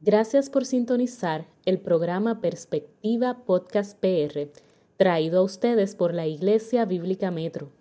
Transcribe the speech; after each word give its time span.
Gracias 0.00 0.48
por 0.48 0.64
sintonizar 0.64 1.48
el 1.64 1.80
programa 1.80 2.40
Perspectiva 2.40 3.44
Podcast 3.44 3.98
PR, 3.98 4.48
traído 4.96 5.40
a 5.40 5.42
ustedes 5.42 5.96
por 5.96 6.14
la 6.14 6.28
Iglesia 6.28 6.84
Bíblica 6.84 7.32
Metro. 7.32 7.72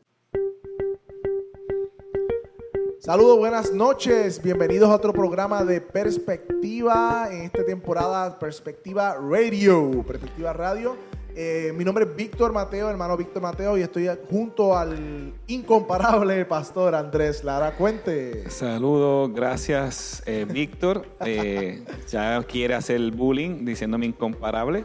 Saludos, 3.00 3.38
buenas 3.38 3.72
noches. 3.72 4.42
Bienvenidos 4.42 4.90
a 4.90 4.96
otro 4.96 5.14
programa 5.14 5.64
de 5.64 5.80
Perspectiva 5.80 7.28
en 7.32 7.44
esta 7.44 7.64
temporada 7.64 8.40
Perspectiva 8.40 9.16
Radio, 9.22 10.04
Perspectiva 10.04 10.54
Radio. 10.54 10.98
Eh, 11.40 11.72
mi 11.78 11.86
nombre 11.86 12.04
es 12.04 12.16
Víctor 12.16 12.52
Mateo, 12.52 12.90
hermano 12.90 13.16
Víctor 13.16 13.44
Mateo, 13.44 13.78
y 13.78 13.84
estoy 13.84 14.10
junto 14.28 14.76
al 14.76 15.34
incomparable 15.46 16.44
pastor 16.46 16.96
Andrés 16.96 17.44
Lara 17.44 17.76
Cuente. 17.76 18.50
Saludos, 18.50 19.32
gracias 19.36 20.24
eh, 20.26 20.48
Víctor. 20.50 21.06
Eh, 21.24 21.84
ya 22.10 22.42
quiere 22.42 22.74
hacer 22.74 23.00
bullying 23.12 23.64
diciéndome 23.64 24.08
incomparable. 24.08 24.84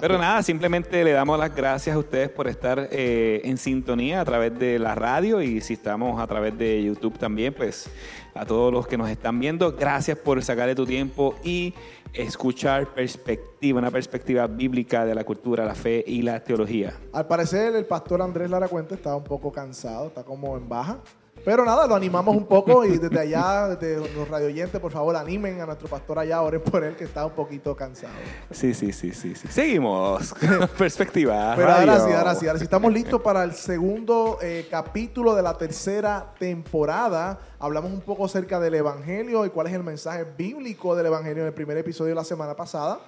Pero 0.00 0.16
nada, 0.16 0.44
simplemente 0.44 1.02
le 1.02 1.10
damos 1.10 1.36
las 1.40 1.54
gracias 1.54 1.96
a 1.96 1.98
ustedes 1.98 2.28
por 2.28 2.46
estar 2.46 2.88
en 2.90 3.58
sintonía 3.58 4.20
a 4.20 4.24
través 4.24 4.56
de 4.58 4.78
la 4.78 4.94
radio 4.94 5.42
y 5.42 5.60
si 5.60 5.74
estamos 5.74 6.20
a 6.20 6.26
través 6.28 6.56
de 6.56 6.84
YouTube 6.84 7.18
también, 7.18 7.52
pues 7.52 7.90
a 8.40 8.46
todos 8.46 8.72
los 8.72 8.86
que 8.86 8.96
nos 8.96 9.10
están 9.10 9.38
viendo, 9.38 9.76
gracias 9.76 10.16
por 10.16 10.42
sacarle 10.42 10.74
tu 10.74 10.86
tiempo 10.86 11.34
y 11.44 11.74
escuchar 12.14 12.86
perspectiva, 12.94 13.78
una 13.78 13.90
perspectiva 13.90 14.46
bíblica 14.46 15.04
de 15.04 15.14
la 15.14 15.24
cultura, 15.24 15.66
la 15.66 15.74
fe 15.74 16.02
y 16.06 16.22
la 16.22 16.42
teología. 16.42 16.94
Al 17.12 17.26
parecer 17.26 17.76
el 17.76 17.84
pastor 17.84 18.22
Andrés 18.22 18.48
Lara 18.48 18.66
Cuenta 18.66 18.94
estaba 18.94 19.16
un 19.16 19.24
poco 19.24 19.52
cansado, 19.52 20.06
está 20.06 20.24
como 20.24 20.56
en 20.56 20.66
baja. 20.70 21.00
Pero 21.44 21.64
nada, 21.64 21.86
lo 21.86 21.94
animamos 21.94 22.36
un 22.36 22.46
poco 22.46 22.84
y 22.84 22.98
desde 22.98 23.18
allá, 23.18 23.68
desde 23.68 24.14
los 24.14 24.28
radioyentes, 24.28 24.80
por 24.80 24.92
favor, 24.92 25.16
animen 25.16 25.60
a 25.60 25.66
nuestro 25.66 25.88
pastor 25.88 26.18
allá, 26.18 26.42
oren 26.42 26.60
por 26.60 26.84
él 26.84 26.96
que 26.96 27.04
está 27.04 27.24
un 27.24 27.32
poquito 27.32 27.74
cansado. 27.74 28.12
Sí, 28.50 28.74
sí, 28.74 28.92
sí, 28.92 29.12
sí. 29.12 29.34
sí. 29.34 29.48
Seguimos. 29.48 30.34
Perspectiva. 30.78 31.54
Pero 31.56 31.72
ahora 31.72 32.00
sí, 32.00 32.12
ahora 32.12 32.34
sí, 32.34 32.46
ahora 32.46 32.58
sí. 32.58 32.64
Estamos 32.64 32.92
listos 32.92 33.22
para 33.22 33.42
el 33.44 33.52
segundo 33.54 34.38
eh, 34.42 34.66
capítulo 34.70 35.34
de 35.34 35.42
la 35.42 35.56
tercera 35.56 36.34
temporada. 36.38 37.38
Hablamos 37.58 37.90
un 37.90 38.02
poco 38.02 38.26
acerca 38.26 38.60
del 38.60 38.74
Evangelio 38.74 39.46
y 39.46 39.50
cuál 39.50 39.68
es 39.68 39.72
el 39.72 39.82
mensaje 39.82 40.24
bíblico 40.36 40.94
del 40.94 41.06
Evangelio 41.06 41.42
en 41.42 41.48
el 41.48 41.54
primer 41.54 41.76
episodio 41.78 42.10
de 42.10 42.16
la 42.16 42.24
semana 42.24 42.54
pasada. 42.54 43.00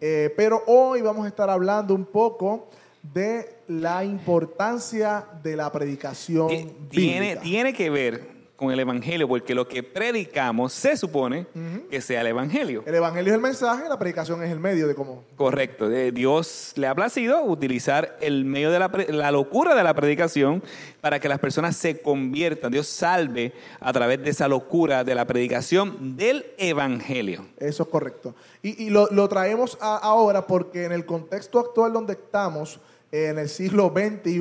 Eh, 0.00 0.32
pero 0.36 0.62
hoy 0.66 1.02
vamos 1.02 1.24
a 1.24 1.28
estar 1.28 1.48
hablando 1.50 1.94
un 1.94 2.06
poco 2.06 2.68
de 3.12 3.58
la 3.68 4.04
importancia 4.04 5.26
de 5.42 5.56
la 5.56 5.70
predicación 5.70 6.48
tiene, 6.90 7.36
Tiene 7.36 7.72
que 7.72 7.90
ver 7.90 8.34
con 8.56 8.70
el 8.70 8.78
Evangelio, 8.78 9.26
porque 9.26 9.54
lo 9.54 9.66
que 9.66 9.82
predicamos 9.82 10.72
se 10.72 10.96
supone 10.96 11.46
que 11.90 12.00
sea 12.00 12.20
el 12.20 12.28
Evangelio. 12.28 12.84
El 12.86 12.94
Evangelio 12.94 13.32
es 13.32 13.34
el 13.34 13.42
mensaje, 13.42 13.88
la 13.88 13.98
predicación 13.98 14.42
es 14.44 14.50
el 14.50 14.60
medio 14.60 14.86
de 14.86 14.94
cómo. 14.94 15.24
Correcto. 15.36 15.88
De 15.88 16.12
Dios 16.12 16.72
le 16.76 16.86
ha 16.86 16.94
placido 16.94 17.42
utilizar 17.42 18.16
el 18.20 18.44
medio 18.44 18.70
de 18.70 18.78
la, 18.78 18.90
la, 19.08 19.32
locura 19.32 19.74
de 19.74 19.82
la 19.82 19.92
predicación 19.92 20.62
para 21.00 21.18
que 21.18 21.28
las 21.28 21.40
personas 21.40 21.76
se 21.76 22.00
conviertan. 22.00 22.70
Dios 22.70 22.86
salve 22.86 23.52
a 23.80 23.92
través 23.92 24.22
de 24.22 24.30
esa 24.30 24.46
locura 24.46 25.02
de 25.02 25.14
la 25.16 25.26
predicación 25.26 26.16
del 26.16 26.46
Evangelio. 26.56 27.46
Eso 27.58 27.82
es 27.82 27.88
correcto. 27.88 28.34
Y, 28.62 28.88
lo, 28.88 29.28
traemos 29.28 29.76
ahora 29.80 30.46
porque 30.46 30.84
en 30.84 30.92
el 30.92 31.04
contexto 31.04 31.58
actual 31.58 31.92
donde 31.92 32.12
estamos, 32.12 32.80
en 33.14 33.38
el 33.38 33.48
siglo 33.48 33.92
XXI, 33.94 34.40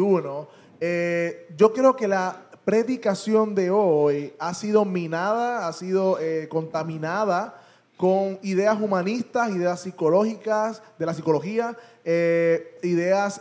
eh, 0.80 1.48
yo 1.56 1.74
creo 1.74 1.96
que 1.96 2.08
la 2.08 2.50
predicación 2.66 3.54
de 3.54 3.70
hoy 3.70 4.34
ha 4.40 4.56
sido 4.56 4.84
minada, 4.84 5.68
ha 5.68 5.74
sido 5.74 6.18
eh, 6.20 6.48
contaminada 6.50 7.62
con 7.98 8.40
ideas 8.42 8.82
humanistas, 8.82 9.52
ideas 9.52 9.82
psicológicas, 9.82 10.82
de 10.98 11.06
la 11.06 11.14
psicología, 11.14 11.78
eh, 12.04 12.80
ideas 12.82 13.40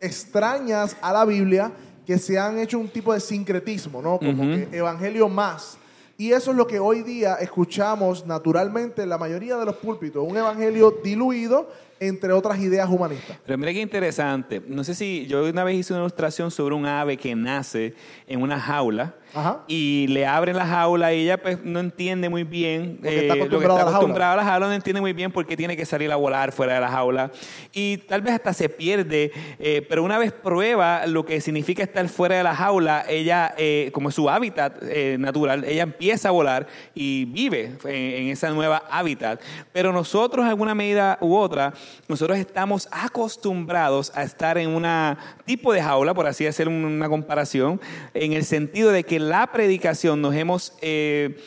extrañas 0.00 0.96
a 1.00 1.12
la 1.12 1.24
Biblia 1.24 1.70
que 2.04 2.18
se 2.18 2.36
han 2.36 2.58
hecho 2.58 2.78
un 2.80 2.88
tipo 2.88 3.14
de 3.14 3.20
sincretismo, 3.20 4.02
¿no? 4.02 4.18
Como 4.18 4.42
que 4.42 4.68
evangelio 4.72 5.28
más. 5.28 5.78
Y 6.18 6.32
eso 6.32 6.50
es 6.50 6.56
lo 6.56 6.66
que 6.66 6.80
hoy 6.80 7.02
día 7.02 7.36
escuchamos 7.36 8.26
naturalmente 8.26 9.02
en 9.02 9.10
la 9.10 9.16
mayoría 9.16 9.56
de 9.56 9.64
los 9.64 9.76
púlpitos, 9.76 10.26
un 10.28 10.36
evangelio 10.36 10.98
diluido 11.02 11.68
entre 12.00 12.32
otras 12.32 12.58
ideas 12.58 12.88
humanistas. 12.88 13.36
Pero 13.44 13.58
mira 13.58 13.72
qué 13.74 13.82
interesante. 13.82 14.62
No 14.66 14.82
sé 14.84 14.94
si 14.94 15.26
yo 15.26 15.44
una 15.44 15.64
vez 15.64 15.76
hice 15.76 15.92
una 15.92 16.00
ilustración 16.00 16.50
sobre 16.50 16.74
un 16.74 16.86
ave 16.86 17.18
que 17.18 17.34
nace 17.36 17.94
en 18.26 18.40
una 18.40 18.58
jaula 18.58 19.14
y 19.68 20.06
le 20.08 20.26
abren 20.26 20.56
la 20.56 20.66
jaula 20.66 21.12
y 21.12 21.22
ella 21.22 21.40
pues 21.40 21.62
no 21.62 21.78
entiende 21.78 22.28
muy 22.28 22.42
bien 22.42 22.98
eh, 23.04 23.20
está 23.22 23.34
acostumbrada, 23.34 23.82
a, 24.32 24.36
la 24.36 24.44
jaula. 24.44 24.66
no 24.66 24.72
entiende 24.72 25.00
muy 25.00 25.12
bien 25.12 25.30
por 25.30 25.46
qué 25.46 25.56
tiene 25.56 25.76
que 25.76 25.86
salir 25.86 26.10
a 26.10 26.16
volar 26.16 26.50
fuera 26.50 26.74
de 26.74 26.80
la 26.80 26.88
jaula 26.88 27.30
y 27.72 27.98
tal 27.98 28.22
vez 28.22 28.34
hasta 28.34 28.52
se 28.52 28.68
pierde, 28.68 29.30
eh, 29.58 29.86
pero 29.88 30.02
una 30.02 30.18
vez 30.18 30.32
prueba 30.32 31.06
lo 31.06 31.24
que 31.24 31.40
significa 31.40 31.82
estar 31.82 32.08
fuera 32.08 32.36
de 32.36 32.42
la 32.42 32.54
jaula, 32.56 33.04
ella, 33.08 33.54
eh, 33.56 33.90
como 33.92 34.08
es 34.08 34.14
su 34.14 34.28
hábitat 34.28 34.82
natural, 35.18 35.64
ella 35.64 35.82
empieza 35.82 36.28
a 36.28 36.32
volar 36.32 36.66
y 36.94 37.26
vive 37.26 37.76
en, 37.84 38.22
en 38.22 38.28
esa 38.28 38.50
nueva 38.50 38.82
hábitat. 38.90 39.40
Pero 39.72 39.92
nosotros, 39.92 40.44
en 40.44 40.50
alguna 40.50 40.74
medida 40.74 41.18
u 41.20 41.36
otra, 41.36 41.72
nosotros 42.08 42.38
estamos 42.38 42.88
acostumbrados 42.90 44.12
a 44.14 44.22
estar 44.22 44.58
en 44.58 44.70
un 44.70 44.86
tipo 45.44 45.72
de 45.72 45.82
jaula, 45.82 46.14
por 46.14 46.26
así 46.26 46.46
hacer 46.46 46.68
una 46.68 47.08
comparación, 47.08 47.80
en 48.14 48.32
el 48.32 48.44
sentido 48.44 48.90
de 48.90 49.04
que 49.04 49.18
la 49.18 49.52
predicación 49.52 50.20
nos 50.20 50.34
hemos, 50.34 50.74
eh, 50.80 51.42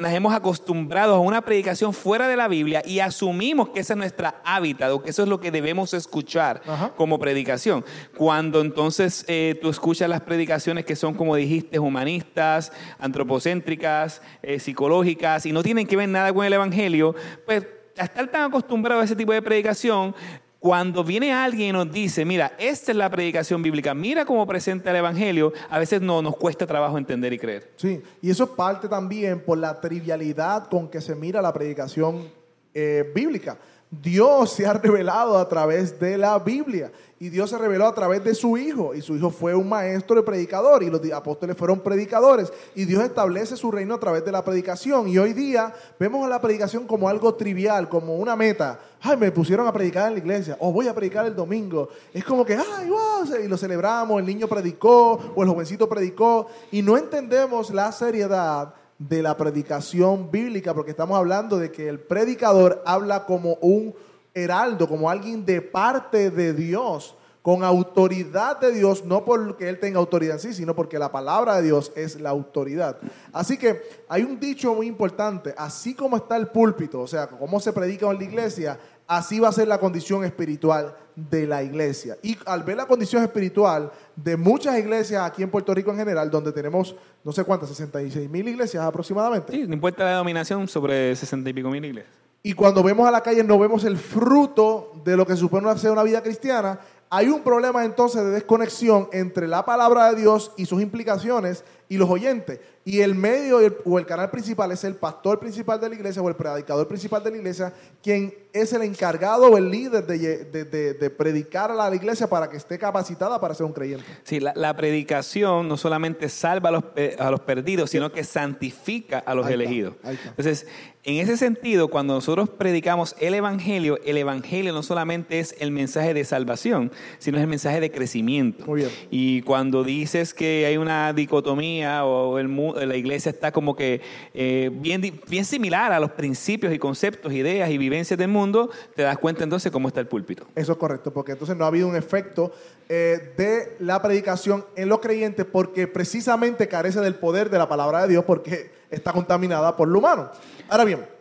nos 0.00 0.12
hemos 0.12 0.34
acostumbrado 0.34 1.14
a 1.14 1.20
una 1.20 1.42
predicación 1.42 1.92
fuera 1.92 2.28
de 2.28 2.36
la 2.36 2.48
Biblia 2.48 2.82
y 2.84 3.00
asumimos 3.00 3.70
que 3.70 3.80
esa 3.80 3.94
es 3.94 3.98
nuestra 3.98 4.40
hábitat 4.44 4.90
o 4.92 5.02
que 5.02 5.10
eso 5.10 5.22
es 5.22 5.28
lo 5.28 5.40
que 5.40 5.50
debemos 5.50 5.94
escuchar 5.94 6.62
como 6.96 7.18
predicación. 7.18 7.84
Cuando 8.16 8.60
entonces 8.60 9.24
eh, 9.28 9.58
tú 9.60 9.68
escuchas 9.68 10.08
las 10.08 10.20
predicaciones 10.20 10.84
que 10.84 10.96
son, 10.96 11.14
como 11.14 11.36
dijiste, 11.36 11.78
humanistas, 11.78 12.72
antropocéntricas, 12.98 14.22
eh, 14.42 14.58
psicológicas 14.58 15.46
y 15.46 15.52
no 15.52 15.62
tienen 15.62 15.86
que 15.86 15.96
ver 15.96 16.08
nada 16.08 16.32
con 16.32 16.44
el 16.44 16.52
Evangelio, 16.52 17.14
pues 17.44 17.66
estar 18.04 18.26
tan 18.28 18.44
acostumbrado 18.44 19.00
a 19.00 19.04
ese 19.04 19.16
tipo 19.16 19.32
de 19.32 19.42
predicación, 19.42 20.14
cuando 20.58 21.04
viene 21.04 21.32
alguien 21.32 21.68
y 21.68 21.72
nos 21.72 21.92
dice, 21.92 22.24
mira, 22.24 22.52
esta 22.58 22.90
es 22.90 22.98
la 22.98 23.10
predicación 23.10 23.62
bíblica, 23.62 23.94
mira 23.94 24.24
cómo 24.24 24.46
presenta 24.46 24.90
el 24.90 24.96
Evangelio, 24.96 25.52
a 25.70 25.78
veces 25.78 26.00
no 26.00 26.22
nos 26.22 26.36
cuesta 26.36 26.66
trabajo 26.66 26.98
entender 26.98 27.32
y 27.32 27.38
creer. 27.38 27.72
Sí, 27.76 28.02
y 28.22 28.30
eso 28.30 28.54
parte 28.56 28.88
también 28.88 29.40
por 29.40 29.58
la 29.58 29.80
trivialidad 29.80 30.68
con 30.68 30.88
que 30.88 31.00
se 31.00 31.14
mira 31.14 31.40
la 31.40 31.52
predicación 31.52 32.28
eh, 32.74 33.10
bíblica. 33.14 33.58
Dios 33.90 34.52
se 34.52 34.66
ha 34.66 34.72
revelado 34.72 35.38
a 35.38 35.48
través 35.48 35.98
de 36.00 36.18
la 36.18 36.38
Biblia. 36.38 36.90
Y 37.18 37.30
Dios 37.30 37.48
se 37.48 37.56
reveló 37.56 37.86
a 37.86 37.94
través 37.94 38.22
de 38.24 38.34
su 38.34 38.58
Hijo. 38.58 38.94
Y 38.94 39.00
su 39.00 39.16
Hijo 39.16 39.30
fue 39.30 39.54
un 39.54 39.68
maestro 39.68 40.18
y 40.18 40.22
predicador. 40.22 40.82
Y 40.82 40.90
los 40.90 41.00
apóstoles 41.12 41.56
fueron 41.56 41.80
predicadores. 41.80 42.52
Y 42.74 42.84
Dios 42.84 43.02
establece 43.04 43.56
su 43.56 43.70
reino 43.70 43.94
a 43.94 44.00
través 44.00 44.24
de 44.24 44.32
la 44.32 44.44
predicación. 44.44 45.08
Y 45.08 45.18
hoy 45.18 45.32
día 45.32 45.72
vemos 45.98 46.26
a 46.26 46.28
la 46.28 46.40
predicación 46.40 46.86
como 46.86 47.08
algo 47.08 47.34
trivial, 47.34 47.88
como 47.88 48.16
una 48.16 48.36
meta. 48.36 48.78
Ay, 49.00 49.16
me 49.16 49.30
pusieron 49.30 49.66
a 49.66 49.72
predicar 49.72 50.08
en 50.08 50.14
la 50.14 50.18
iglesia. 50.18 50.56
O 50.60 50.72
voy 50.72 50.88
a 50.88 50.94
predicar 50.94 51.24
el 51.24 51.36
domingo. 51.36 51.88
Es 52.12 52.24
como 52.24 52.44
que, 52.44 52.54
ay, 52.54 52.90
wow, 52.90 53.24
y 53.42 53.46
lo 53.46 53.56
celebramos, 53.56 54.18
el 54.18 54.26
niño 54.26 54.48
predicó 54.48 55.18
o 55.34 55.42
el 55.42 55.48
jovencito 55.48 55.88
predicó. 55.88 56.48
Y 56.72 56.82
no 56.82 56.98
entendemos 56.98 57.70
la 57.70 57.92
seriedad 57.92 58.74
de 58.98 59.22
la 59.22 59.36
predicación 59.36 60.30
bíblica, 60.30 60.74
porque 60.74 60.92
estamos 60.92 61.16
hablando 61.18 61.58
de 61.58 61.70
que 61.70 61.88
el 61.88 62.00
predicador 62.00 62.82
habla 62.86 63.26
como 63.26 63.54
un 63.60 63.94
heraldo, 64.34 64.88
como 64.88 65.10
alguien 65.10 65.44
de 65.44 65.60
parte 65.62 66.30
de 66.30 66.52
Dios, 66.52 67.14
con 67.46 67.62
autoridad 67.62 68.58
de 68.58 68.72
Dios, 68.72 69.04
no 69.04 69.24
porque 69.24 69.68
él 69.68 69.78
tenga 69.78 70.00
autoridad 70.00 70.34
en 70.34 70.40
sí, 70.40 70.52
sino 70.52 70.74
porque 70.74 70.98
la 70.98 71.12
palabra 71.12 71.56
de 71.56 71.62
Dios 71.62 71.92
es 71.94 72.20
la 72.20 72.30
autoridad. 72.30 72.98
Así 73.32 73.56
que 73.56 73.82
hay 74.08 74.24
un 74.24 74.40
dicho 74.40 74.74
muy 74.74 74.88
importante, 74.88 75.54
así 75.56 75.94
como 75.94 76.16
está 76.16 76.36
el 76.36 76.48
púlpito, 76.48 77.00
o 77.00 77.06
sea, 77.06 77.28
como 77.28 77.60
se 77.60 77.72
predica 77.72 78.10
en 78.10 78.18
la 78.18 78.24
iglesia, 78.24 78.80
así 79.06 79.40
va 79.40 79.48
a 79.48 79.52
ser 79.52 79.68
la 79.68 79.78
condición 79.78 80.24
espiritual 80.24 80.94
de 81.14 81.46
la 81.46 81.62
iglesia. 81.62 82.16
Y 82.22 82.36
al 82.44 82.62
ver 82.62 82.76
la 82.76 82.86
condición 82.86 83.22
espiritual 83.22 83.90
de 84.14 84.36
muchas 84.36 84.78
iglesias 84.78 85.22
aquí 85.22 85.42
en 85.42 85.50
Puerto 85.50 85.74
Rico 85.74 85.90
en 85.90 85.96
general, 85.96 86.30
donde 86.30 86.52
tenemos 86.52 86.94
no 87.24 87.32
sé 87.32 87.44
cuántas, 87.44 87.68
66 87.70 88.28
mil 88.28 88.46
iglesias 88.46 88.84
aproximadamente. 88.84 89.52
Sí, 89.52 89.66
no 89.66 89.74
importa 89.74 90.04
la 90.04 90.10
denominación, 90.10 90.68
sobre 90.68 91.16
60 91.16 91.50
y 91.50 91.52
pico 91.52 91.70
mil 91.70 91.84
iglesias. 91.84 92.14
Y 92.42 92.52
cuando 92.52 92.82
vemos 92.82 93.08
a 93.08 93.10
la 93.10 93.22
calle 93.22 93.42
no 93.42 93.58
vemos 93.58 93.82
el 93.84 93.96
fruto 93.96 94.92
de 95.04 95.16
lo 95.16 95.26
que 95.26 95.34
supone 95.34 95.76
ser 95.78 95.90
una 95.90 96.04
vida 96.04 96.22
cristiana, 96.22 96.78
hay 97.10 97.28
un 97.28 97.42
problema 97.42 97.84
entonces 97.84 98.24
de 98.24 98.30
desconexión 98.30 99.08
entre 99.12 99.48
la 99.48 99.64
palabra 99.64 100.10
de 100.10 100.20
Dios 100.20 100.52
y 100.56 100.66
sus 100.66 100.80
implicaciones 100.80 101.64
y 101.88 101.96
los 101.98 102.08
oyentes. 102.10 102.58
Y 102.84 103.00
el 103.00 103.16
medio 103.16 103.58
el- 103.60 103.76
o 103.84 103.98
el 103.98 104.06
canal 104.06 104.30
principal 104.30 104.70
es 104.70 104.84
el 104.84 104.94
pastor 104.94 105.40
principal 105.40 105.80
de 105.80 105.88
la 105.88 105.94
iglesia 105.96 106.22
o 106.22 106.28
el 106.28 106.36
predicador 106.36 106.86
principal 106.86 107.22
de 107.24 107.32
la 107.32 107.36
iglesia, 107.38 107.72
quien 108.02 108.32
es 108.52 108.72
el 108.72 108.82
encargado 108.82 109.50
o 109.50 109.58
el 109.58 109.70
líder 109.70 110.06
de, 110.06 110.44
de- 110.44 110.64
de- 110.64 110.94
de 110.94 111.10
predicar 111.10 111.70
a 111.70 111.74
la 111.74 111.92
iglesia 111.94 112.28
para 112.28 112.48
que 112.48 112.56
esté 112.56 112.78
capacitada 112.78 113.40
para 113.40 113.54
ser 113.54 113.66
un 113.66 113.72
creyente. 113.72 114.04
Sí, 114.22 114.38
la, 114.38 114.52
la 114.54 114.76
predicación 114.76 115.68
no 115.68 115.76
solamente 115.76 116.28
salva 116.28 116.68
a 116.68 116.72
los, 116.72 116.84
pe- 116.84 117.16
a 117.18 117.30
los 117.30 117.40
perdidos, 117.40 117.90
sino 117.90 118.12
que 118.12 118.22
santifica 118.24 119.18
a 119.18 119.34
los 119.34 119.46
Ahí 119.46 119.54
elegidos. 119.54 119.94
está. 119.96 120.10
Entonces, 120.30 120.66
en 121.02 121.16
ese 121.16 121.36
sentido, 121.36 121.88
cuando 121.88 122.14
nosotros 122.14 122.48
predicamos 122.48 123.14
el 123.20 123.34
Evangelio, 123.34 123.98
el 124.04 124.16
Evangelio 124.16 124.72
no 124.72 124.82
solamente 124.82 125.38
es 125.40 125.54
el 125.60 125.70
mensaje 125.70 126.14
de 126.14 126.24
salvación, 126.24 126.90
sino 127.18 127.36
es 127.38 127.42
el 127.42 127.48
mensaje 127.48 127.80
de 127.80 127.90
crecimiento. 127.92 128.64
Muy 128.66 128.80
bien. 128.80 128.90
Y 129.10 129.42
cuando 129.42 129.84
dices 129.84 130.34
que 130.34 130.66
hay 130.66 130.76
una 130.78 131.12
dicotomía 131.12 131.75
o 131.84 132.38
la 132.38 132.96
iglesia 132.96 133.30
está 133.30 133.52
como 133.52 133.76
que 133.76 134.00
eh, 134.34 134.70
bien, 134.72 135.20
bien 135.28 135.44
similar 135.44 135.92
a 135.92 136.00
los 136.00 136.10
principios 136.12 136.72
y 136.72 136.78
conceptos, 136.78 137.32
ideas 137.32 137.70
y 137.70 137.78
vivencias 137.78 138.18
del 138.18 138.28
mundo, 138.28 138.70
te 138.94 139.02
das 139.02 139.18
cuenta 139.18 139.44
entonces 139.44 139.72
cómo 139.72 139.88
está 139.88 140.00
el 140.00 140.06
púlpito. 140.06 140.46
Eso 140.54 140.72
es 140.72 140.78
correcto, 140.78 141.12
porque 141.12 141.32
entonces 141.32 141.56
no 141.56 141.64
ha 141.64 141.68
habido 141.68 141.88
un 141.88 141.96
efecto 141.96 142.52
eh, 142.88 143.32
de 143.36 143.76
la 143.80 144.00
predicación 144.00 144.64
en 144.76 144.88
los 144.88 145.00
creyentes 145.00 145.44
porque 145.44 145.88
precisamente 145.88 146.68
carece 146.68 147.00
del 147.00 147.16
poder 147.16 147.50
de 147.50 147.58
la 147.58 147.68
palabra 147.68 148.02
de 148.02 148.08
Dios 148.08 148.24
porque 148.24 148.70
está 148.90 149.12
contaminada 149.12 149.76
por 149.76 149.88
lo 149.88 149.98
humano. 149.98 150.30
Ahora 150.68 150.84
bien, 150.84 151.15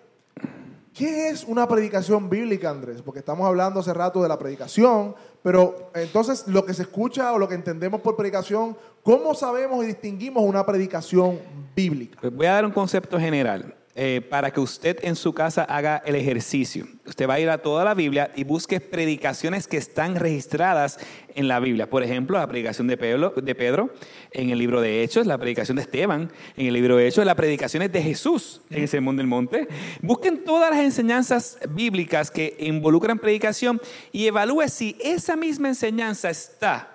¿qué 0.96 1.30
es 1.30 1.44
una 1.44 1.68
predicación 1.68 2.30
bíblica, 2.30 2.70
Andrés? 2.70 3.02
Porque 3.02 3.20
estamos 3.20 3.46
hablando 3.46 3.82
hace 3.82 3.94
rato 3.94 4.24
de 4.24 4.30
la 4.30 4.40
predicación, 4.40 5.14
pero 5.44 5.92
entonces 5.94 6.48
lo 6.48 6.66
que 6.66 6.74
se 6.74 6.84
escucha 6.84 7.34
o 7.34 7.38
lo 7.38 7.48
que 7.48 7.56
entendemos 7.56 8.02
por 8.02 8.16
predicación, 8.16 8.76
¿cómo 9.04 9.36
sabemos 9.36 9.84
y 9.84 9.88
distinguimos 9.88 10.44
una 10.44 10.66
predicación 10.66 11.40
bíblica? 11.76 12.18
Pues 12.22 12.34
voy 12.34 12.48
a 12.48 12.54
dar 12.54 12.66
un 12.66 12.72
concepto 12.72 13.20
general 13.20 13.76
eh, 13.98 14.20
para 14.30 14.52
que 14.52 14.60
usted 14.60 14.98
en 15.04 15.16
su 15.16 15.32
casa 15.32 15.64
haga 15.64 16.04
el 16.06 16.16
ejercicio. 16.16 16.86
Usted 17.06 17.30
va 17.30 17.36
a 17.36 17.40
ir 17.40 17.50
a 17.50 17.60
toda 17.60 17.86
la 17.86 17.94
Biblia 17.94 18.30
y 18.36 18.44
busque 18.44 18.82
predicaciones 18.82 19.68
que 19.68 19.78
están 19.78 20.18
registradas 20.18 21.00
en 21.34 21.48
la 21.48 21.62
Biblia. 21.62 21.90
Por 21.90 22.04
ejemplo, 22.04 22.38
la 22.38 22.46
predicación 22.46 22.88
de 22.88 22.98
Pedro, 22.98 23.94
en 24.32 24.50
el 24.50 24.60
libro 24.60 24.82
de 24.82 25.02
Hechos, 25.02 25.26
la 25.26 25.38
predicación 25.38 25.78
de 25.78 25.84
Esteban 25.84 26.30
en 26.58 26.68
el 26.68 26.74
libro 26.74 26.98
de 26.98 27.08
Hechos, 27.08 27.26
las 27.26 27.36
predicaciones 27.36 27.90
de 27.94 28.02
Jesús 28.02 28.60
en 28.70 28.82
el 28.82 28.90
Sermón 28.90 29.16
del 29.16 29.28
Monte. 29.28 29.68
Busquen 30.02 30.44
todas 30.44 30.72
las 30.72 30.80
enseñanzas 30.80 31.58
bíblicas 31.70 32.32
que 32.32 32.58
involucran 32.60 33.18
predicación 33.18 33.82
y 34.12 34.28
evalúe 34.28 34.68
si 34.68 34.98
esa 35.00 35.38
misma 35.38 35.70
enseñanza 35.70 36.30
está 36.30 36.95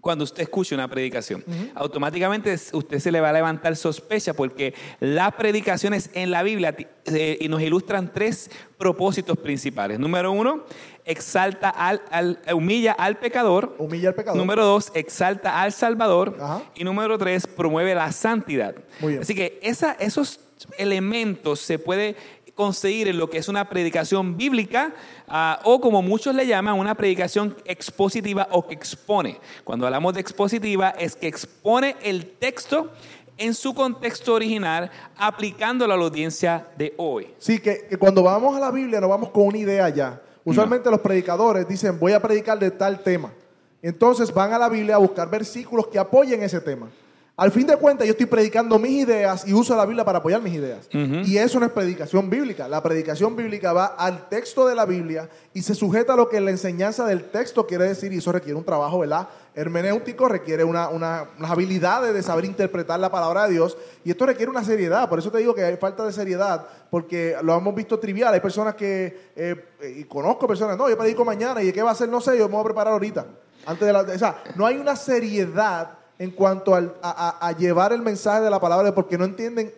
cuando 0.00 0.22
usted 0.24 0.42
escuche 0.44 0.74
una 0.74 0.88
predicación. 0.88 1.44
Automáticamente 1.74 2.54
usted 2.72 2.98
se 3.00 3.10
le 3.10 3.20
va 3.20 3.30
a 3.30 3.32
levantar 3.32 3.74
sospecha 3.76 4.32
porque 4.32 4.72
las 5.00 5.32
predicaciones 5.34 6.10
en 6.14 6.30
la 6.30 6.42
Biblia 6.42 6.74
eh, 7.06 7.36
y 7.40 7.48
nos 7.48 7.60
ilustran 7.62 8.12
tres 8.12 8.50
propósitos 8.78 9.36
principales. 9.38 9.98
Número 9.98 10.30
uno, 10.30 10.64
exalta 11.04 11.68
al, 11.70 12.00
al- 12.10 12.38
humilla 12.54 12.92
al 12.92 13.18
pecador. 13.18 13.74
Humilla 13.78 14.10
al 14.10 14.14
pecador. 14.14 14.38
Número 14.38 14.64
dos, 14.64 14.92
exalta 14.94 15.60
al 15.62 15.72
Salvador. 15.72 16.36
Ajá. 16.40 16.62
Y 16.76 16.84
número 16.84 17.18
tres, 17.18 17.46
promueve 17.46 17.94
la 17.94 18.12
santidad. 18.12 18.74
Muy 19.00 19.12
bien. 19.14 19.22
Así 19.22 19.34
que 19.34 19.58
esa- 19.62 19.92
esos 19.98 20.40
elementos 20.76 21.60
se 21.60 21.78
puede 21.78 22.16
conseguir 22.58 23.06
en 23.06 23.18
lo 23.18 23.30
que 23.30 23.38
es 23.38 23.46
una 23.46 23.68
predicación 23.68 24.36
bíblica 24.36 24.92
ah, 25.28 25.60
o 25.62 25.80
como 25.80 26.02
muchos 26.02 26.34
le 26.34 26.44
llaman 26.44 26.76
una 26.76 26.96
predicación 26.96 27.56
expositiva 27.64 28.48
o 28.50 28.66
que 28.66 28.74
expone. 28.74 29.38
Cuando 29.62 29.86
hablamos 29.86 30.12
de 30.14 30.20
expositiva 30.20 30.90
es 30.90 31.14
que 31.14 31.28
expone 31.28 31.94
el 32.02 32.32
texto 32.32 32.90
en 33.36 33.54
su 33.54 33.74
contexto 33.74 34.34
original 34.34 34.90
aplicándolo 35.16 35.94
a 35.94 35.96
la 35.96 36.02
audiencia 36.02 36.66
de 36.76 36.94
hoy. 36.96 37.32
Sí, 37.38 37.60
que, 37.60 37.86
que 37.86 37.96
cuando 37.96 38.24
vamos 38.24 38.56
a 38.56 38.58
la 38.58 38.72
Biblia 38.72 39.00
no 39.00 39.08
vamos 39.08 39.30
con 39.30 39.44
una 39.44 39.58
idea 39.58 39.88
ya. 39.90 40.20
Usualmente 40.44 40.90
los 40.90 40.98
predicadores 40.98 41.68
dicen, 41.68 41.96
voy 42.00 42.12
a 42.12 42.20
predicar 42.20 42.58
de 42.58 42.72
tal 42.72 43.04
tema. 43.04 43.32
Entonces 43.82 44.34
van 44.34 44.52
a 44.52 44.58
la 44.58 44.68
Biblia 44.68 44.96
a 44.96 44.98
buscar 44.98 45.30
versículos 45.30 45.86
que 45.86 46.00
apoyen 46.00 46.42
ese 46.42 46.60
tema. 46.60 46.88
Al 47.40 47.52
fin 47.52 47.68
de 47.68 47.76
cuentas, 47.76 48.04
yo 48.04 48.10
estoy 48.10 48.26
predicando 48.26 48.80
mis 48.80 48.90
ideas 49.04 49.46
y 49.46 49.54
uso 49.54 49.76
la 49.76 49.86
Biblia 49.86 50.04
para 50.04 50.18
apoyar 50.18 50.42
mis 50.42 50.54
ideas. 50.54 50.88
Y 51.24 51.38
eso 51.38 51.60
no 51.60 51.66
es 51.66 51.72
predicación 51.72 52.28
bíblica. 52.28 52.66
La 52.66 52.82
predicación 52.82 53.36
bíblica 53.36 53.72
va 53.72 53.86
al 53.86 54.28
texto 54.28 54.66
de 54.66 54.74
la 54.74 54.84
Biblia 54.84 55.28
y 55.54 55.62
se 55.62 55.76
sujeta 55.76 56.14
a 56.14 56.16
lo 56.16 56.28
que 56.28 56.40
la 56.40 56.50
enseñanza 56.50 57.06
del 57.06 57.30
texto 57.30 57.64
quiere 57.64 57.84
decir. 57.84 58.12
Y 58.12 58.18
eso 58.18 58.32
requiere 58.32 58.56
un 58.58 58.64
trabajo, 58.64 58.98
¿verdad? 58.98 59.28
Hermenéutico, 59.54 60.26
requiere 60.26 60.64
una, 60.64 60.88
una- 60.88 61.28
unas 61.38 61.50
habilidades 61.52 62.12
de 62.12 62.24
saber 62.24 62.44
interpretar 62.44 62.98
la 62.98 63.08
palabra 63.12 63.46
de 63.46 63.52
Dios. 63.52 63.78
Y 64.04 64.10
esto 64.10 64.26
requiere 64.26 64.50
una 64.50 64.64
seriedad. 64.64 65.08
Por 65.08 65.20
eso 65.20 65.30
te 65.30 65.38
digo 65.38 65.54
que 65.54 65.62
hay 65.62 65.76
falta 65.76 66.04
de 66.04 66.12
seriedad, 66.12 66.66
porque 66.90 67.36
lo 67.44 67.56
hemos 67.56 67.72
visto 67.72 68.00
trivial. 68.00 68.34
Hay 68.34 68.40
personas 68.40 68.74
que, 68.74 69.30
eh, 69.36 69.54
y 69.96 70.02
conozco 70.04 70.48
personas, 70.48 70.76
no, 70.76 70.88
yo 70.90 70.98
predico 70.98 71.24
mañana 71.24 71.62
y 71.62 71.72
¿qué 71.72 71.82
va 71.82 71.90
a 71.90 71.92
hacer? 71.92 72.08
No 72.08 72.20
sé, 72.20 72.36
yo 72.36 72.48
me 72.48 72.54
voy 72.54 72.62
a 72.62 72.64
preparar 72.64 72.94
ahorita. 72.94 73.26
Antes 73.64 73.86
de 73.86 73.92
la, 73.92 74.00
o 74.00 74.18
sea, 74.18 74.42
no 74.56 74.66
hay 74.66 74.76
una 74.76 74.96
seriedad 74.96 75.97
en 76.18 76.30
cuanto 76.30 76.74
al- 76.74 76.94
a, 77.02 77.38
a- 77.40 77.48
a 77.48 77.56
llevar 77.56 77.92
el 77.92 78.02
mensaje 78.02 78.42
de 78.42 78.50
la 78.50 78.60
palabra 78.60 78.84
de- 78.86 78.92
porque 78.92 79.16
no 79.18 79.24
entienden 79.24 79.72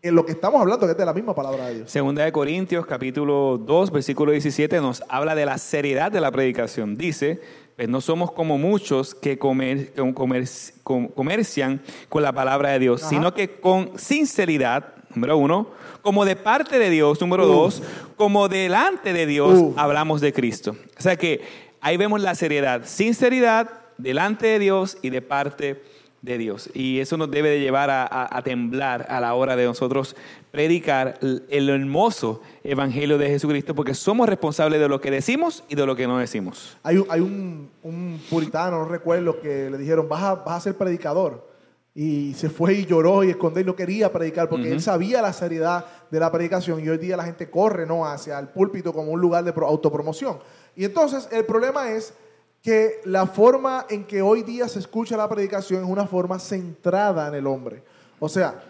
en 0.00 0.14
lo 0.16 0.26
que 0.26 0.32
estamos 0.32 0.60
hablando, 0.60 0.84
que 0.86 0.92
es 0.92 0.98
de 0.98 1.04
la 1.04 1.12
misma 1.12 1.34
palabra 1.34 1.66
de 1.66 1.74
Dios. 1.76 1.90
Segunda 1.90 2.24
de 2.24 2.32
Corintios, 2.32 2.86
capítulo 2.86 3.56
2, 3.58 3.90
versículo 3.92 4.32
17, 4.32 4.80
nos 4.80 5.02
habla 5.08 5.34
de 5.36 5.46
la 5.46 5.58
seriedad 5.58 6.10
de 6.10 6.20
la 6.20 6.32
predicación. 6.32 6.96
Dice, 6.96 7.40
pues 7.76 7.88
no 7.88 8.00
somos 8.00 8.32
como 8.32 8.58
muchos 8.58 9.14
que 9.14 9.38
comer- 9.38 9.92
que 9.92 10.12
comer- 10.14 10.48
com- 10.82 11.08
comercian 11.08 11.80
con 12.08 12.22
la 12.22 12.32
palabra 12.32 12.70
de 12.70 12.80
Dios, 12.80 13.02
Ajá. 13.02 13.10
sino 13.10 13.32
que 13.34 13.60
con 13.60 13.96
sinceridad, 13.96 14.94
número 15.14 15.36
uno, 15.36 15.68
como 16.00 16.24
de 16.24 16.34
parte 16.34 16.78
de 16.80 16.90
Dios, 16.90 17.20
número 17.20 17.44
Uh. 17.44 17.52
dos, 17.52 17.82
como 18.16 18.48
delante 18.48 19.12
de 19.12 19.26
Dios, 19.26 19.56
Uh. 19.56 19.74
hablamos 19.76 20.20
de 20.20 20.32
Cristo. 20.32 20.74
O 20.98 21.02
sea 21.02 21.14
que 21.16 21.42
ahí 21.80 21.96
vemos 21.96 22.20
la 22.20 22.34
seriedad, 22.34 22.82
sinceridad 22.86 23.70
delante 23.98 24.46
de 24.46 24.58
Dios 24.58 24.98
y 25.02 25.10
de 25.10 25.22
parte 25.22 25.82
de 26.22 26.38
Dios. 26.38 26.70
Y 26.72 27.00
eso 27.00 27.16
nos 27.16 27.30
debe 27.30 27.50
de 27.50 27.58
llevar 27.60 27.90
a, 27.90 28.02
a- 28.04 28.36
a 28.38 28.42
temblar 28.42 29.06
a 29.08 29.20
la 29.20 29.34
hora 29.34 29.56
de 29.56 29.64
nosotros 29.64 30.14
predicar 30.52 31.18
el, 31.20 31.44
el 31.48 31.68
hermoso 31.68 32.40
evangelio 32.62 33.18
de 33.18 33.26
Jesucristo, 33.28 33.74
porque 33.74 33.94
somos 33.94 34.28
responsables 34.28 34.78
de 34.80 34.88
lo 34.88 35.00
que 35.00 35.10
decimos 35.10 35.64
y 35.68 35.74
de 35.74 35.84
lo 35.86 35.96
que 35.96 36.06
no 36.06 36.18
decimos. 36.18 36.76
Hay, 36.84 36.98
un- 36.98 37.06
hay 37.08 37.20
un, 37.20 37.70
un 37.82 38.20
puritano, 38.30 38.78
no 38.78 38.84
recuerdo, 38.84 39.40
que 39.40 39.68
le 39.70 39.78
dijeron, 39.78 40.08
vas 40.08 40.22
a, 40.22 40.34
vas 40.36 40.56
a 40.58 40.60
ser 40.60 40.74
predicador. 40.76 41.50
Y 41.94 42.32
se 42.34 42.48
fue 42.48 42.72
y 42.74 42.86
lloró 42.86 43.22
y 43.24 43.30
escondió 43.30 43.60
y 43.60 43.64
no 43.66 43.76
quería 43.76 44.10
predicar 44.12 44.48
porque 44.48 44.72
él 44.72 44.80
sabía 44.80 45.20
la 45.20 45.32
seriedad 45.34 45.84
de 46.10 46.20
la 46.20 46.32
predicación 46.32 46.82
y 46.82 46.88
hoy 46.88 46.96
día 46.96 47.18
la 47.18 47.24
gente 47.24 47.50
corre 47.50 47.84
¿no? 47.86 48.06
hacia 48.06 48.38
el 48.38 48.48
púlpito 48.48 48.94
como 48.94 49.10
un 49.12 49.20
lugar 49.20 49.44
de 49.44 49.52
pro- 49.52 49.66
autopromoción. 49.66 50.38
Y 50.74 50.84
entonces 50.86 51.28
el 51.32 51.44
problema 51.44 51.90
es 51.90 52.14
que 52.62 53.00
la 53.04 53.26
forma 53.26 53.86
en 53.90 54.04
que 54.04 54.22
hoy 54.22 54.42
día 54.42 54.68
se 54.68 54.78
escucha 54.78 55.16
la 55.16 55.28
predicación 55.28 55.82
es 55.82 55.90
una 55.90 56.06
forma 56.06 56.38
centrada 56.38 57.26
en 57.28 57.34
el 57.34 57.46
hombre. 57.46 57.82
O 58.20 58.28
sea, 58.28 58.62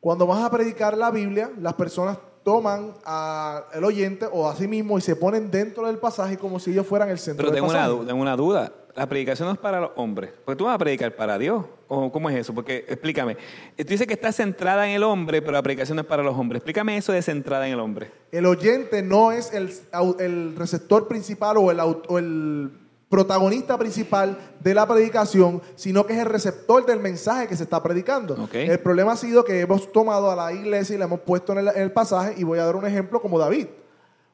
cuando 0.00 0.26
vas 0.26 0.42
a 0.42 0.50
predicar 0.50 0.98
la 0.98 1.12
Biblia, 1.12 1.50
las 1.60 1.74
personas 1.74 2.18
toman 2.42 2.92
al 3.04 3.84
oyente 3.84 4.26
o 4.30 4.48
a 4.48 4.56
sí 4.56 4.66
mismo 4.66 4.98
y 4.98 5.00
se 5.00 5.16
ponen 5.16 5.50
dentro 5.50 5.86
del 5.86 5.98
pasaje 5.98 6.36
como 6.36 6.58
si 6.58 6.72
ellos 6.72 6.86
fueran 6.86 7.08
el 7.08 7.18
centro 7.18 7.46
Pero 7.46 7.50
del 7.52 7.62
tengo 7.62 7.70
una, 7.70 7.86
pasaje. 7.86 8.06
tengo 8.06 8.20
una 8.20 8.36
duda. 8.36 8.72
La 8.96 9.08
predicación 9.08 9.48
no 9.48 9.54
es 9.54 9.58
para 9.58 9.80
los 9.80 9.90
hombres. 9.96 10.30
Porque 10.44 10.58
tú 10.58 10.64
vas 10.64 10.74
a 10.74 10.78
predicar 10.78 11.14
para 11.16 11.38
Dios. 11.38 11.64
¿O 11.88 12.12
cómo 12.12 12.28
es 12.30 12.36
eso? 12.36 12.54
Porque 12.54 12.84
explícame. 12.88 13.36
Tú 13.76 13.84
dices 13.84 14.06
que 14.06 14.14
está 14.14 14.30
centrada 14.30 14.86
en 14.88 14.94
el 14.94 15.02
hombre, 15.02 15.40
pero 15.40 15.52
la 15.52 15.62
predicación 15.62 15.96
no 15.96 16.02
es 16.02 16.08
para 16.08 16.22
los 16.22 16.36
hombres. 16.36 16.58
Explícame 16.58 16.96
eso 16.96 17.12
de 17.12 17.22
centrada 17.22 17.66
en 17.66 17.74
el 17.74 17.80
hombre. 17.80 18.10
El 18.30 18.46
oyente 18.46 19.02
no 19.02 19.32
es 19.32 19.52
el, 19.52 20.56
receptor 20.56 21.08
principal 21.08 21.56
o 21.56 21.70
el, 21.70 21.80
o 21.80 22.18
el 22.18 22.83
protagonista 23.14 23.78
principal 23.78 24.36
de 24.58 24.74
la 24.74 24.88
predicación, 24.88 25.62
sino 25.76 26.04
que 26.04 26.14
es 26.14 26.18
el 26.18 26.26
receptor 26.26 26.84
del 26.84 26.98
mensaje 26.98 27.46
que 27.46 27.56
se 27.56 27.62
está 27.62 27.80
predicando. 27.80 28.48
El 28.52 28.80
problema 28.80 29.12
ha 29.12 29.16
sido 29.16 29.44
que 29.44 29.60
hemos 29.60 29.92
tomado 29.92 30.32
a 30.32 30.34
la 30.34 30.52
iglesia 30.52 30.96
y 30.96 30.98
la 30.98 31.04
hemos 31.04 31.20
puesto 31.20 31.52
en 31.52 31.58
el, 31.60 31.68
en 31.68 31.82
el 31.82 31.92
pasaje, 31.92 32.34
y 32.36 32.42
voy 32.42 32.58
a 32.58 32.64
dar 32.64 32.74
un 32.74 32.84
ejemplo 32.84 33.22
como 33.22 33.38
David. 33.38 33.68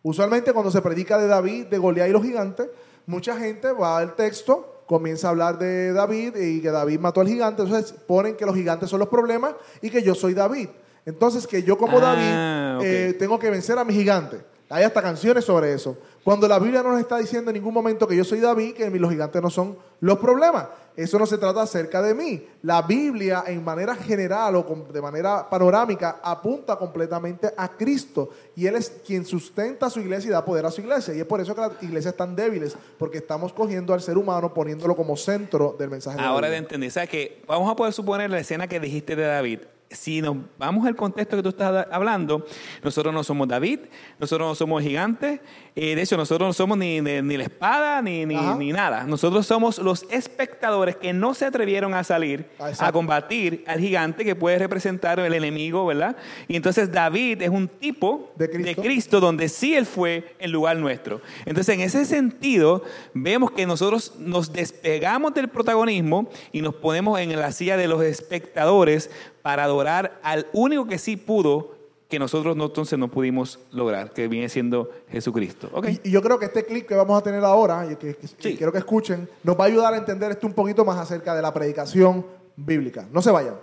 Usualmente 0.02 0.54
cuando 0.54 0.70
se 0.70 0.80
predica 0.80 1.18
de 1.18 1.26
David, 1.26 1.66
de 1.66 1.76
Goliat 1.76 2.08
y 2.08 2.12
los 2.12 2.22
gigantes, 2.22 2.68
mucha 3.04 3.36
gente 3.36 3.70
va 3.70 3.98
al 3.98 4.16
texto, 4.16 4.84
comienza 4.86 5.26
a 5.26 5.30
hablar 5.32 5.58
de 5.58 5.92
David 5.92 6.36
y 6.36 6.62
que 6.62 6.70
David 6.70 7.00
mató 7.00 7.20
al 7.20 7.28
gigante, 7.28 7.60
entonces 7.60 7.92
ponen 7.92 8.34
que 8.34 8.46
los 8.46 8.54
gigantes 8.54 8.88
son 8.88 9.00
los 9.00 9.10
problemas 9.10 9.56
y 9.82 9.90
que 9.90 10.02
yo 10.02 10.14
soy 10.14 10.32
David. 10.32 10.70
Entonces 11.04 11.46
que 11.46 11.62
yo 11.62 11.76
como 11.76 11.98
Ah, 11.98 12.78
David 12.78 12.86
eh, 12.86 13.12
tengo 13.18 13.38
que 13.38 13.50
vencer 13.50 13.78
a 13.78 13.84
mi 13.84 13.92
gigante. 13.92 14.40
Hay 14.70 14.84
hasta 14.84 15.02
canciones 15.02 15.44
sobre 15.44 15.74
eso. 15.74 15.98
Cuando 16.22 16.46
la 16.46 16.60
Biblia 16.60 16.80
no 16.80 16.92
nos 16.92 17.00
está 17.00 17.18
diciendo 17.18 17.50
en 17.50 17.56
ningún 17.56 17.74
momento 17.74 18.06
que 18.06 18.14
yo 18.14 18.22
soy 18.22 18.38
David, 18.38 18.74
que 18.74 18.88
los 18.88 19.10
gigantes 19.10 19.42
no 19.42 19.50
son 19.50 19.76
los 19.98 20.18
problemas. 20.18 20.66
Eso 20.96 21.18
no 21.18 21.26
se 21.26 21.38
trata 21.38 21.62
acerca 21.62 22.00
de 22.00 22.14
mí. 22.14 22.46
La 22.62 22.82
Biblia, 22.82 23.42
en 23.48 23.64
manera 23.64 23.96
general 23.96 24.54
o 24.54 24.86
de 24.92 25.02
manera 25.02 25.48
panorámica, 25.50 26.20
apunta 26.22 26.76
completamente 26.76 27.50
a 27.56 27.68
Cristo. 27.68 28.30
Y 28.54 28.66
Él 28.66 28.76
es 28.76 28.92
quien 29.04 29.24
sustenta 29.24 29.86
a 29.86 29.90
su 29.90 29.98
iglesia 29.98 30.28
y 30.28 30.32
da 30.32 30.44
poder 30.44 30.64
a 30.64 30.70
su 30.70 30.82
iglesia. 30.82 31.14
Y 31.14 31.20
es 31.20 31.26
por 31.26 31.40
eso 31.40 31.52
que 31.52 31.62
las 31.62 31.82
iglesias 31.82 32.12
están 32.12 32.36
débiles, 32.36 32.76
porque 32.96 33.18
estamos 33.18 33.52
cogiendo 33.52 33.92
al 33.92 34.00
ser 34.00 34.18
humano, 34.18 34.54
poniéndolo 34.54 34.94
como 34.94 35.16
centro 35.16 35.74
del 35.76 35.90
mensaje 35.90 36.20
Ahora 36.20 36.46
de 36.46 36.52
Biblia. 36.52 36.58
entender, 36.58 36.90
¿sabes 36.92 37.10
que 37.10 37.42
Vamos 37.46 37.68
a 37.68 37.74
poder 37.74 37.92
suponer 37.92 38.30
la 38.30 38.38
escena 38.38 38.68
que 38.68 38.78
dijiste 38.78 39.16
de 39.16 39.24
David. 39.24 39.60
Si 39.90 40.22
nos 40.22 40.36
vamos 40.56 40.86
al 40.86 40.94
contexto 40.94 41.36
que 41.36 41.42
tú 41.42 41.48
estás 41.48 41.86
hablando, 41.90 42.46
nosotros 42.82 43.12
no 43.12 43.24
somos 43.24 43.48
David, 43.48 43.80
nosotros 44.20 44.48
no 44.48 44.54
somos 44.54 44.82
gigantes, 44.84 45.40
eh, 45.74 45.96
de 45.96 46.02
hecho 46.02 46.16
nosotros 46.16 46.46
no 46.48 46.52
somos 46.52 46.78
ni, 46.78 47.00
ni, 47.00 47.36
la 47.36 47.42
espada 47.42 48.00
ni, 48.00 48.24
ni, 48.24 48.36
ni, 48.36 48.72
nada. 48.72 49.04
Nosotros 49.04 49.46
somos 49.46 49.78
los 49.78 50.06
espectadores 50.10 50.94
que 50.94 51.12
no 51.12 51.34
se 51.34 51.44
atrevieron 51.44 51.94
a 51.94 52.04
salir 52.04 52.46
a 52.58 52.92
combatir 52.92 53.64
al 53.66 53.80
gigante 53.80 54.24
que 54.24 54.36
puede 54.36 54.58
representar 54.58 55.18
el 55.18 55.34
enemigo, 55.34 55.84
¿verdad? 55.86 56.16
Y 56.46 56.54
entonces 56.54 56.92
David 56.92 57.42
es 57.42 57.50
un 57.50 57.66
tipo 57.66 58.32
de 58.36 58.48
Cristo, 58.48 58.68
de 58.68 58.88
Cristo 58.88 59.20
donde 59.20 59.48
sí 59.48 59.74
él 59.74 59.86
fue 59.86 60.36
en 60.38 60.52
lugar 60.52 60.76
nuestro. 60.76 61.20
Entonces 61.46 61.74
en 61.74 61.80
ese 61.80 62.04
sentido 62.04 62.84
vemos 63.12 63.50
que 63.50 63.66
nosotros 63.66 64.14
nos 64.18 64.52
despegamos 64.52 65.34
del 65.34 65.48
protagonismo 65.48 66.28
y 66.52 66.62
nos 66.62 66.76
ponemos 66.76 67.18
en 67.18 67.36
la 67.36 67.50
silla 67.50 67.76
de 67.76 67.88
los 67.88 68.02
espectadores 68.02 69.10
para 69.42 69.64
adorar 69.64 70.20
al 70.22 70.46
único 70.52 70.86
que 70.86 70.98
sí 70.98 71.16
pudo 71.16 71.80
que 72.10 72.18
nosotros 72.18 72.56
no, 72.56 72.66
entonces 72.66 72.98
no 72.98 73.08
pudimos 73.08 73.60
lograr, 73.70 74.12
que 74.12 74.26
viene 74.26 74.48
siendo 74.48 74.90
Jesucristo. 75.08 75.70
Y, 76.02 76.10
yo 76.10 76.20
creo 76.20 76.38
que 76.40 76.46
este 76.46 76.66
clip 76.66 76.86
que 76.86 76.94
vamos 76.96 77.16
a 77.16 77.22
tener 77.22 77.42
ahora, 77.44 77.86
y 77.90 77.94
que, 77.94 78.16
quiero 78.56 78.72
que 78.72 78.78
escuchen, 78.78 79.30
nos 79.44 79.58
va 79.58 79.64
a 79.64 79.66
ayudar 79.68 79.94
a 79.94 79.96
entender 79.96 80.32
esto 80.32 80.46
un 80.46 80.52
poquito 80.52 80.84
más 80.84 80.98
acerca 80.98 81.34
de 81.34 81.40
la 81.40 81.54
predicación 81.54 82.26
bíblica. 82.56 83.06
No 83.12 83.22
se 83.22 83.30
vayan. 83.30 83.54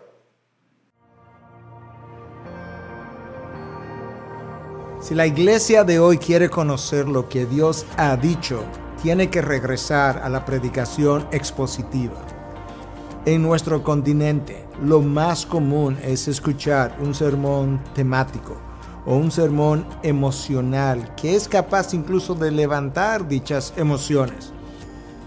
Si 5.02 5.14
la 5.14 5.28
iglesia 5.28 5.84
de 5.84 6.00
hoy 6.00 6.18
quiere 6.18 6.50
conocer 6.50 7.08
lo 7.08 7.30
que 7.30 7.46
Dios 7.46 7.86
ha 7.98 8.16
dicho, 8.16 8.64
tiene 9.02 9.30
que 9.30 9.42
regresar 9.42 10.20
a 10.24 10.30
la 10.30 10.46
predicación 10.46 11.28
expositiva. 11.32 12.37
En 13.28 13.42
nuestro 13.42 13.84
continente, 13.84 14.66
lo 14.82 15.02
más 15.02 15.46
común 15.46 15.98
es 16.02 16.30
escuchar 16.30 16.96
un 17.02 17.14
sermón 17.14 17.84
temático 17.94 18.56
o 19.06 19.18
un 19.18 19.32
sermón 19.32 19.86
emocional 20.02 21.14
que 21.16 21.36
es 21.36 21.50
capaz 21.50 21.94
incluso 21.94 22.36
de 22.36 22.52
levantar 22.52 23.28
dichas 23.28 23.74
emociones. 23.76 24.54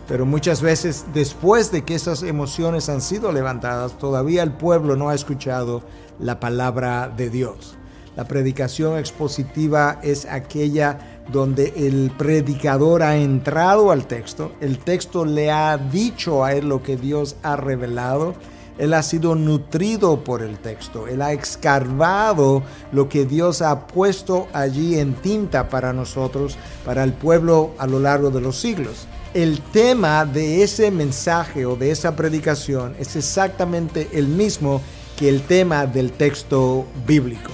Pero 0.08 0.24
muchas 0.24 0.62
veces 0.62 1.04
después 1.12 1.70
de 1.70 1.84
que 1.84 1.94
esas 1.94 2.22
emociones 2.22 2.88
han 2.88 3.02
sido 3.02 3.32
levantadas, 3.32 3.98
todavía 3.98 4.42
el 4.44 4.52
pueblo 4.52 4.96
no 4.96 5.10
ha 5.10 5.14
escuchado 5.14 5.82
la 6.18 6.40
palabra 6.40 7.12
de 7.14 7.28
Dios. 7.28 7.76
La 8.16 8.24
predicación 8.24 8.98
expositiva 8.98 10.00
es 10.02 10.24
aquella 10.24 11.19
donde 11.32 11.72
el 11.76 12.10
predicador 12.16 13.02
ha 13.02 13.16
entrado 13.16 13.90
al 13.90 14.06
texto, 14.06 14.52
el 14.60 14.78
texto 14.78 15.24
le 15.24 15.50
ha 15.50 15.76
dicho 15.78 16.44
a 16.44 16.54
él 16.54 16.68
lo 16.68 16.82
que 16.82 16.96
Dios 16.96 17.36
ha 17.42 17.56
revelado 17.56 18.34
él 18.80 18.94
ha 18.94 19.02
sido 19.02 19.34
nutrido 19.34 20.24
por 20.24 20.42
el 20.42 20.58
texto. 20.58 21.06
Él 21.06 21.20
ha 21.20 21.32
escarbado 21.34 22.62
lo 22.92 23.10
que 23.10 23.26
Dios 23.26 23.60
ha 23.60 23.86
puesto 23.86 24.48
allí 24.54 24.98
en 24.98 25.12
tinta 25.12 25.68
para 25.68 25.92
nosotros, 25.92 26.56
para 26.82 27.04
el 27.04 27.12
pueblo 27.12 27.72
a 27.76 27.86
lo 27.86 28.00
largo 28.00 28.30
de 28.30 28.40
los 28.40 28.56
siglos. 28.56 29.06
El 29.34 29.60
tema 29.60 30.24
de 30.24 30.62
ese 30.62 30.90
mensaje 30.90 31.66
o 31.66 31.76
de 31.76 31.90
esa 31.90 32.16
predicación 32.16 32.96
es 32.98 33.16
exactamente 33.16 34.08
el 34.12 34.28
mismo 34.28 34.80
que 35.14 35.28
el 35.28 35.42
tema 35.42 35.84
del 35.84 36.12
texto 36.12 36.86
bíblico. 37.06 37.50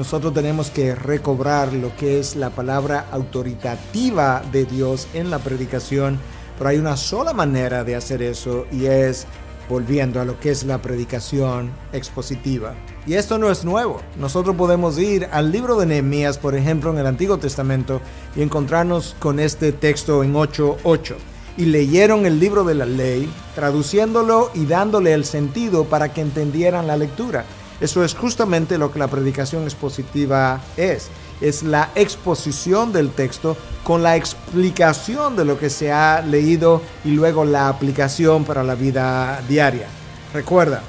Nosotros 0.00 0.32
tenemos 0.32 0.70
que 0.70 0.94
recobrar 0.94 1.74
lo 1.74 1.94
que 1.94 2.18
es 2.18 2.34
la 2.34 2.48
palabra 2.48 3.08
autoritativa 3.12 4.42
de 4.50 4.64
Dios 4.64 5.06
en 5.12 5.28
la 5.28 5.40
predicación, 5.40 6.18
pero 6.56 6.70
hay 6.70 6.78
una 6.78 6.96
sola 6.96 7.34
manera 7.34 7.84
de 7.84 7.96
hacer 7.96 8.22
eso 8.22 8.64
y 8.72 8.86
es 8.86 9.26
volviendo 9.68 10.18
a 10.18 10.24
lo 10.24 10.40
que 10.40 10.52
es 10.52 10.64
la 10.64 10.80
predicación 10.80 11.70
expositiva. 11.92 12.72
Y 13.06 13.12
esto 13.12 13.36
no 13.36 13.50
es 13.50 13.62
nuevo. 13.62 14.00
Nosotros 14.18 14.56
podemos 14.56 14.98
ir 14.98 15.28
al 15.32 15.52
libro 15.52 15.78
de 15.78 15.84
Nehemías, 15.84 16.38
por 16.38 16.54
ejemplo, 16.54 16.90
en 16.90 16.96
el 16.96 17.06
Antiguo 17.06 17.36
Testamento, 17.36 18.00
y 18.34 18.40
encontrarnos 18.40 19.14
con 19.18 19.38
este 19.38 19.70
texto 19.70 20.24
en 20.24 20.32
8.8. 20.32 21.16
Y 21.58 21.66
leyeron 21.66 22.24
el 22.24 22.40
libro 22.40 22.64
de 22.64 22.74
la 22.74 22.86
ley, 22.86 23.30
traduciéndolo 23.54 24.50
y 24.54 24.64
dándole 24.64 25.12
el 25.12 25.26
sentido 25.26 25.84
para 25.84 26.10
que 26.10 26.22
entendieran 26.22 26.86
la 26.86 26.96
lectura. 26.96 27.44
Eso 27.80 28.04
es 28.04 28.14
justamente 28.14 28.76
lo 28.76 28.92
que 28.92 28.98
la 28.98 29.08
predicación 29.08 29.64
expositiva 29.64 30.60
es. 30.76 31.08
Es 31.40 31.62
la 31.62 31.90
exposición 31.94 32.92
del 32.92 33.10
texto 33.10 33.56
con 33.82 34.02
la 34.02 34.16
explicación 34.16 35.36
de 35.36 35.46
lo 35.46 35.58
que 35.58 35.70
se 35.70 35.90
ha 35.90 36.20
leído 36.20 36.82
y 37.04 37.12
luego 37.12 37.44
la 37.46 37.68
aplicación 37.68 38.44
para 38.44 38.62
la 38.62 38.74
vida 38.74 39.42
diaria. 39.48 39.88
Recuerda, 40.34 40.82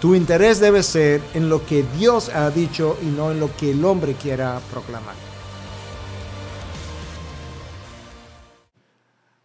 tu 0.00 0.14
interés 0.14 0.60
debe 0.60 0.82
ser 0.82 1.20
en 1.34 1.48
lo 1.50 1.66
que 1.66 1.84
Dios 1.98 2.30
ha 2.30 2.48
dicho 2.50 2.96
y 3.02 3.06
no 3.06 3.30
en 3.30 3.40
lo 3.40 3.54
que 3.56 3.72
el 3.72 3.84
hombre 3.84 4.14
quiera 4.14 4.60
proclamar. 4.70 5.14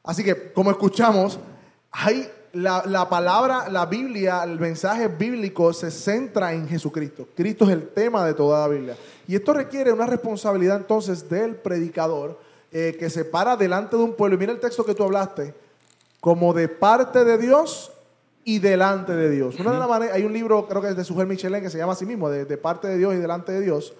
Así 0.04 0.24
que, 0.24 0.54
como 0.54 0.70
escuchamos, 0.72 1.40
hay 1.92 2.30
la, 2.54 3.10
palabra, 3.10 3.68
la 3.70 3.88
Biblia, 3.88 4.44
el 4.44 4.60
mensaje 4.60 5.08
bíblico 5.08 5.74
se 5.74 5.90
centra 5.90 6.54
en 6.54 6.68
Jesucristo. 6.68 7.28
Cristo 7.36 7.66
es 7.66 7.72
el 7.72 7.90
tema 7.90 8.26
de 8.26 8.36
toda 8.36 8.68
la 8.68 8.74
Biblia. 8.74 8.98
Y 9.28 9.36
esto 9.36 9.54
requiere 9.54 9.92
una 9.92 10.06
responsabilidad 10.06 10.78
entonces 10.78 11.28
del 11.28 11.56
predicador 11.56 12.40
eh, 12.72 12.96
que 13.00 13.10
se 13.10 13.26
para 13.26 13.58
delante 13.58 13.98
de 13.98 14.04
un 14.04 14.14
pueblo. 14.14 14.36
Y 14.36 14.40
mira 14.40 14.52
el 14.52 14.60
texto 14.60 14.86
que 14.86 14.94
tú 14.94 15.04
hablaste, 15.04 15.54
como 16.20 16.54
de 16.54 16.68
parte 16.68 17.24
de 17.24 17.40
Dios 17.40 17.92
y 18.44 18.60
delante 18.60 19.14
de 19.14 19.32
Dios. 19.32 19.60
Una 19.60 19.72
de 19.72 19.80
las 19.80 19.90
maneras, 19.90 20.16
hay 20.16 20.24
un 20.24 20.34
libro, 20.34 20.68
creo 20.68 20.82
que 20.82 20.90
es 20.90 20.96
de 20.96 21.04
Sujel 21.04 21.28
Michelin, 21.28 21.62
que 21.62 21.72
se 21.72 21.80
llama 21.80 21.94
así 21.94 22.06
mismo, 22.06 22.30
de, 22.30 22.46
de 22.46 22.58
parte 22.58 22.88
de 22.88 22.98
Dios 22.98 23.16
y 23.16 23.18
delante 23.18 23.52
de 23.52 23.62
Dios. 23.62 23.96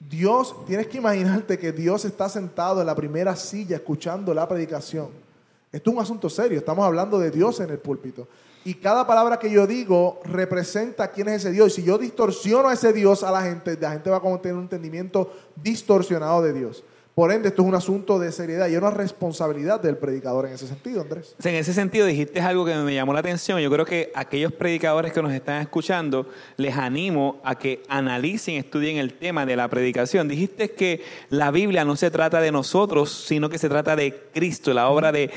Dios, 0.00 0.64
tienes 0.66 0.88
que 0.88 0.98
imaginarte 0.98 1.58
que 1.58 1.70
Dios 1.70 2.04
está 2.04 2.28
sentado 2.28 2.80
en 2.80 2.86
la 2.86 2.94
primera 2.96 3.36
silla 3.36 3.76
escuchando 3.76 4.34
la 4.34 4.48
predicación 4.48 5.27
esto 5.70 5.90
es 5.90 5.96
un 5.96 6.02
asunto 6.02 6.30
serio, 6.30 6.58
estamos 6.58 6.84
hablando 6.84 7.18
de 7.18 7.30
Dios 7.30 7.60
en 7.60 7.70
el 7.70 7.78
púlpito. 7.78 8.26
Y 8.64 8.74
cada 8.74 9.06
palabra 9.06 9.38
que 9.38 9.50
yo 9.50 9.66
digo 9.66 10.20
representa 10.24 11.10
quién 11.10 11.28
es 11.28 11.36
ese 11.36 11.52
Dios. 11.52 11.72
Y 11.72 11.82
si 11.82 11.86
yo 11.86 11.96
distorsiono 11.96 12.68
a 12.68 12.74
ese 12.74 12.92
Dios 12.92 13.22
a 13.22 13.30
la 13.30 13.42
gente, 13.42 13.78
la 13.80 13.92
gente 13.92 14.10
va 14.10 14.16
a 14.16 14.42
tener 14.42 14.56
un 14.56 14.64
entendimiento 14.64 15.32
distorsionado 15.56 16.42
de 16.42 16.52
Dios. 16.52 16.84
Por 17.18 17.32
ende, 17.32 17.48
esto 17.48 17.62
es 17.62 17.68
un 17.68 17.74
asunto 17.74 18.20
de 18.20 18.30
seriedad 18.30 18.68
y 18.68 18.76
una 18.76 18.92
responsabilidad 18.92 19.80
del 19.80 19.96
predicador 19.96 20.46
en 20.46 20.52
ese 20.52 20.68
sentido, 20.68 21.00
Andrés. 21.00 21.34
en 21.42 21.56
ese 21.56 21.74
sentido 21.74 22.06
dijiste 22.06 22.40
algo 22.40 22.64
que 22.64 22.76
me 22.76 22.94
llamó 22.94 23.12
la 23.12 23.18
atención. 23.18 23.58
Yo 23.58 23.68
creo 23.72 23.84
que 23.84 24.12
aquellos 24.14 24.52
predicadores 24.52 25.12
que 25.12 25.20
nos 25.20 25.32
están 25.32 25.60
escuchando, 25.60 26.28
les 26.56 26.76
animo 26.76 27.40
a 27.42 27.56
que 27.56 27.82
analicen, 27.88 28.54
estudien 28.54 28.98
el 28.98 29.14
tema 29.14 29.46
de 29.46 29.56
la 29.56 29.66
predicación. 29.66 30.28
Dijiste 30.28 30.70
que 30.70 31.02
la 31.28 31.50
Biblia 31.50 31.84
no 31.84 31.96
se 31.96 32.12
trata 32.12 32.40
de 32.40 32.52
nosotros, 32.52 33.10
sino 33.26 33.48
que 33.48 33.58
se 33.58 33.68
trata 33.68 33.96
de 33.96 34.28
Cristo, 34.32 34.72
la 34.72 34.88
obra 34.88 35.10
de, 35.10 35.32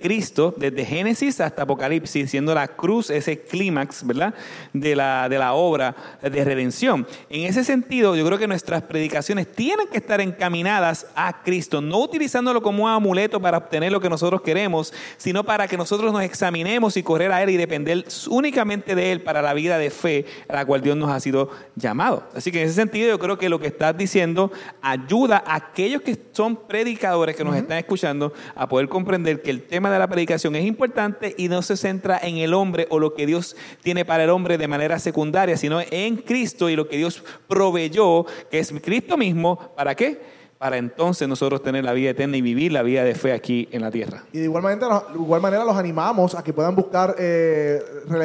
Cristo, 0.00 0.54
desde 0.56 0.84
Génesis 0.84 1.40
hasta 1.40 1.62
Apocalipsis, 1.62 2.30
siendo 2.30 2.54
la 2.54 2.68
cruz 2.68 3.10
ese 3.10 3.40
clímax, 3.40 4.06
¿verdad? 4.06 4.34
De 4.72 4.94
la, 4.94 5.28
de 5.28 5.38
la 5.40 5.54
obra 5.54 5.96
de 6.22 6.44
redención. 6.44 7.08
En 7.28 7.40
ese 7.40 7.64
sentido, 7.64 8.14
yo 8.14 8.24
creo 8.24 8.38
que 8.38 8.46
nuestras 8.46 8.82
predicaciones 8.82 9.50
tienen 9.50 9.88
que 9.88 9.98
estar 9.98 10.20
encaminadas 10.20 11.08
a 11.16 11.23
a 11.26 11.42
Cristo, 11.42 11.80
no 11.80 12.00
utilizándolo 12.00 12.62
como 12.62 12.84
un 12.84 12.90
amuleto 12.90 13.40
para 13.40 13.58
obtener 13.58 13.90
lo 13.90 14.00
que 14.00 14.10
nosotros 14.10 14.42
queremos, 14.42 14.92
sino 15.16 15.44
para 15.44 15.66
que 15.66 15.76
nosotros 15.76 16.12
nos 16.12 16.22
examinemos 16.22 16.96
y 16.96 17.02
correr 17.02 17.32
a 17.32 17.42
Él 17.42 17.50
y 17.50 17.56
depender 17.56 18.04
únicamente 18.28 18.94
de 18.94 19.12
Él 19.12 19.22
para 19.22 19.42
la 19.42 19.54
vida 19.54 19.78
de 19.78 19.90
fe 19.90 20.26
a 20.48 20.54
la 20.54 20.66
cual 20.66 20.82
Dios 20.82 20.96
nos 20.96 21.10
ha 21.10 21.20
sido 21.20 21.50
llamado. 21.76 22.24
Así 22.34 22.52
que 22.52 22.60
en 22.60 22.66
ese 22.66 22.74
sentido 22.74 23.08
yo 23.08 23.18
creo 23.18 23.38
que 23.38 23.48
lo 23.48 23.58
que 23.58 23.68
estás 23.68 23.96
diciendo 23.96 24.52
ayuda 24.82 25.42
a 25.46 25.56
aquellos 25.56 26.02
que 26.02 26.18
son 26.32 26.56
predicadores 26.56 27.36
que 27.36 27.44
nos 27.44 27.56
están 27.56 27.78
escuchando 27.78 28.32
a 28.54 28.68
poder 28.68 28.88
comprender 28.88 29.42
que 29.42 29.50
el 29.50 29.62
tema 29.62 29.90
de 29.90 29.98
la 29.98 30.08
predicación 30.08 30.54
es 30.56 30.64
importante 30.64 31.34
y 31.38 31.48
no 31.48 31.62
se 31.62 31.76
centra 31.76 32.18
en 32.22 32.38
el 32.38 32.54
hombre 32.54 32.86
o 32.90 32.98
lo 32.98 33.14
que 33.14 33.26
Dios 33.26 33.56
tiene 33.82 34.04
para 34.04 34.24
el 34.24 34.30
hombre 34.30 34.58
de 34.58 34.68
manera 34.68 34.98
secundaria, 34.98 35.56
sino 35.56 35.80
en 35.90 36.16
Cristo 36.16 36.68
y 36.68 36.76
lo 36.76 36.88
que 36.88 36.96
Dios 36.96 37.22
proveyó, 37.48 38.26
que 38.50 38.58
es 38.58 38.72
Cristo 38.82 39.16
mismo, 39.16 39.72
¿para 39.76 39.94
qué? 39.94 40.33
Para 40.58 40.76
entonces 40.76 41.28
nosotros 41.28 41.62
tener 41.62 41.84
la 41.84 41.92
vida 41.92 42.10
eterna 42.10 42.36
y 42.36 42.42
vivir 42.42 42.72
la 42.72 42.82
vida 42.82 43.04
de 43.04 43.14
fe 43.14 43.32
aquí 43.32 43.68
en 43.72 43.82
la 43.82 43.90
tierra. 43.90 44.24
Y 44.32 44.38
de 44.38 44.44
igual 44.44 44.62
manera, 44.62 45.02
igual 45.14 45.40
manera 45.40 45.64
los 45.64 45.76
animamos 45.76 46.34
a 46.34 46.42
que 46.42 46.52
puedan 46.52 46.74
buscar 46.74 47.16
eh, 47.18 47.82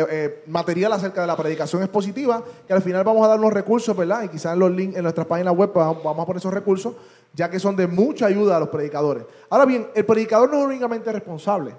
eh, 0.09 0.43
material 0.47 0.93
acerca 0.93 1.21
de 1.21 1.27
la 1.27 1.35
predicación 1.35 1.81
expositiva, 1.81 2.43
que 2.67 2.73
al 2.73 2.81
final 2.81 3.03
vamos 3.03 3.25
a 3.25 3.29
dar 3.29 3.39
los 3.39 3.51
recursos, 3.51 3.95
¿verdad? 3.95 4.23
Y 4.23 4.29
quizás 4.29 4.53
en 4.53 4.59
los 4.59 4.71
links 4.71 4.95
en 4.95 5.03
nuestra 5.03 5.25
página 5.25 5.51
web 5.51 5.71
vamos 5.73 6.05
a 6.05 6.25
poner 6.25 6.37
esos 6.37 6.53
recursos, 6.53 6.95
ya 7.33 7.49
que 7.49 7.59
son 7.59 7.75
de 7.75 7.87
mucha 7.87 8.27
ayuda 8.27 8.57
a 8.57 8.59
los 8.59 8.69
predicadores. 8.69 9.23
Ahora 9.49 9.65
bien, 9.65 9.87
el 9.95 10.05
predicador 10.05 10.49
no 10.49 10.59
es 10.59 10.65
únicamente 10.65 11.11
responsable. 11.11 11.73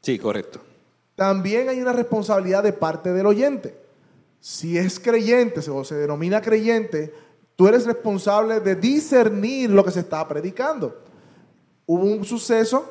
Sí, 0.00 0.18
correcto. 0.18 0.60
También 1.14 1.68
hay 1.68 1.80
una 1.82 1.92
responsabilidad 1.92 2.62
de 2.62 2.72
parte 2.72 3.12
del 3.12 3.26
oyente. 3.26 3.74
Si 4.40 4.78
es 4.78 4.98
creyente 4.98 5.60
o 5.68 5.84
se 5.84 5.94
denomina 5.96 6.40
creyente, 6.40 7.12
Tú 7.60 7.68
eres 7.68 7.84
responsable 7.84 8.58
de 8.60 8.74
discernir 8.74 9.68
lo 9.68 9.84
que 9.84 9.90
se 9.90 10.00
está 10.00 10.26
predicando. 10.26 10.96
Hubo 11.84 12.04
un 12.04 12.24
suceso 12.24 12.90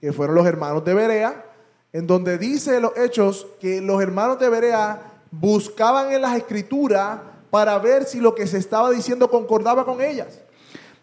que 0.00 0.12
fueron 0.12 0.36
los 0.36 0.46
hermanos 0.46 0.84
de 0.84 0.94
Berea, 0.94 1.44
en 1.92 2.06
donde 2.06 2.38
dice 2.38 2.78
los 2.78 2.96
hechos 2.96 3.48
que 3.58 3.80
los 3.80 4.00
hermanos 4.00 4.38
de 4.38 4.48
Berea 4.48 5.24
buscaban 5.32 6.12
en 6.12 6.22
las 6.22 6.36
escrituras 6.36 7.18
para 7.50 7.76
ver 7.80 8.04
si 8.04 8.20
lo 8.20 8.32
que 8.32 8.46
se 8.46 8.58
estaba 8.58 8.92
diciendo 8.92 9.28
concordaba 9.28 9.84
con 9.84 10.00
ellas. 10.00 10.38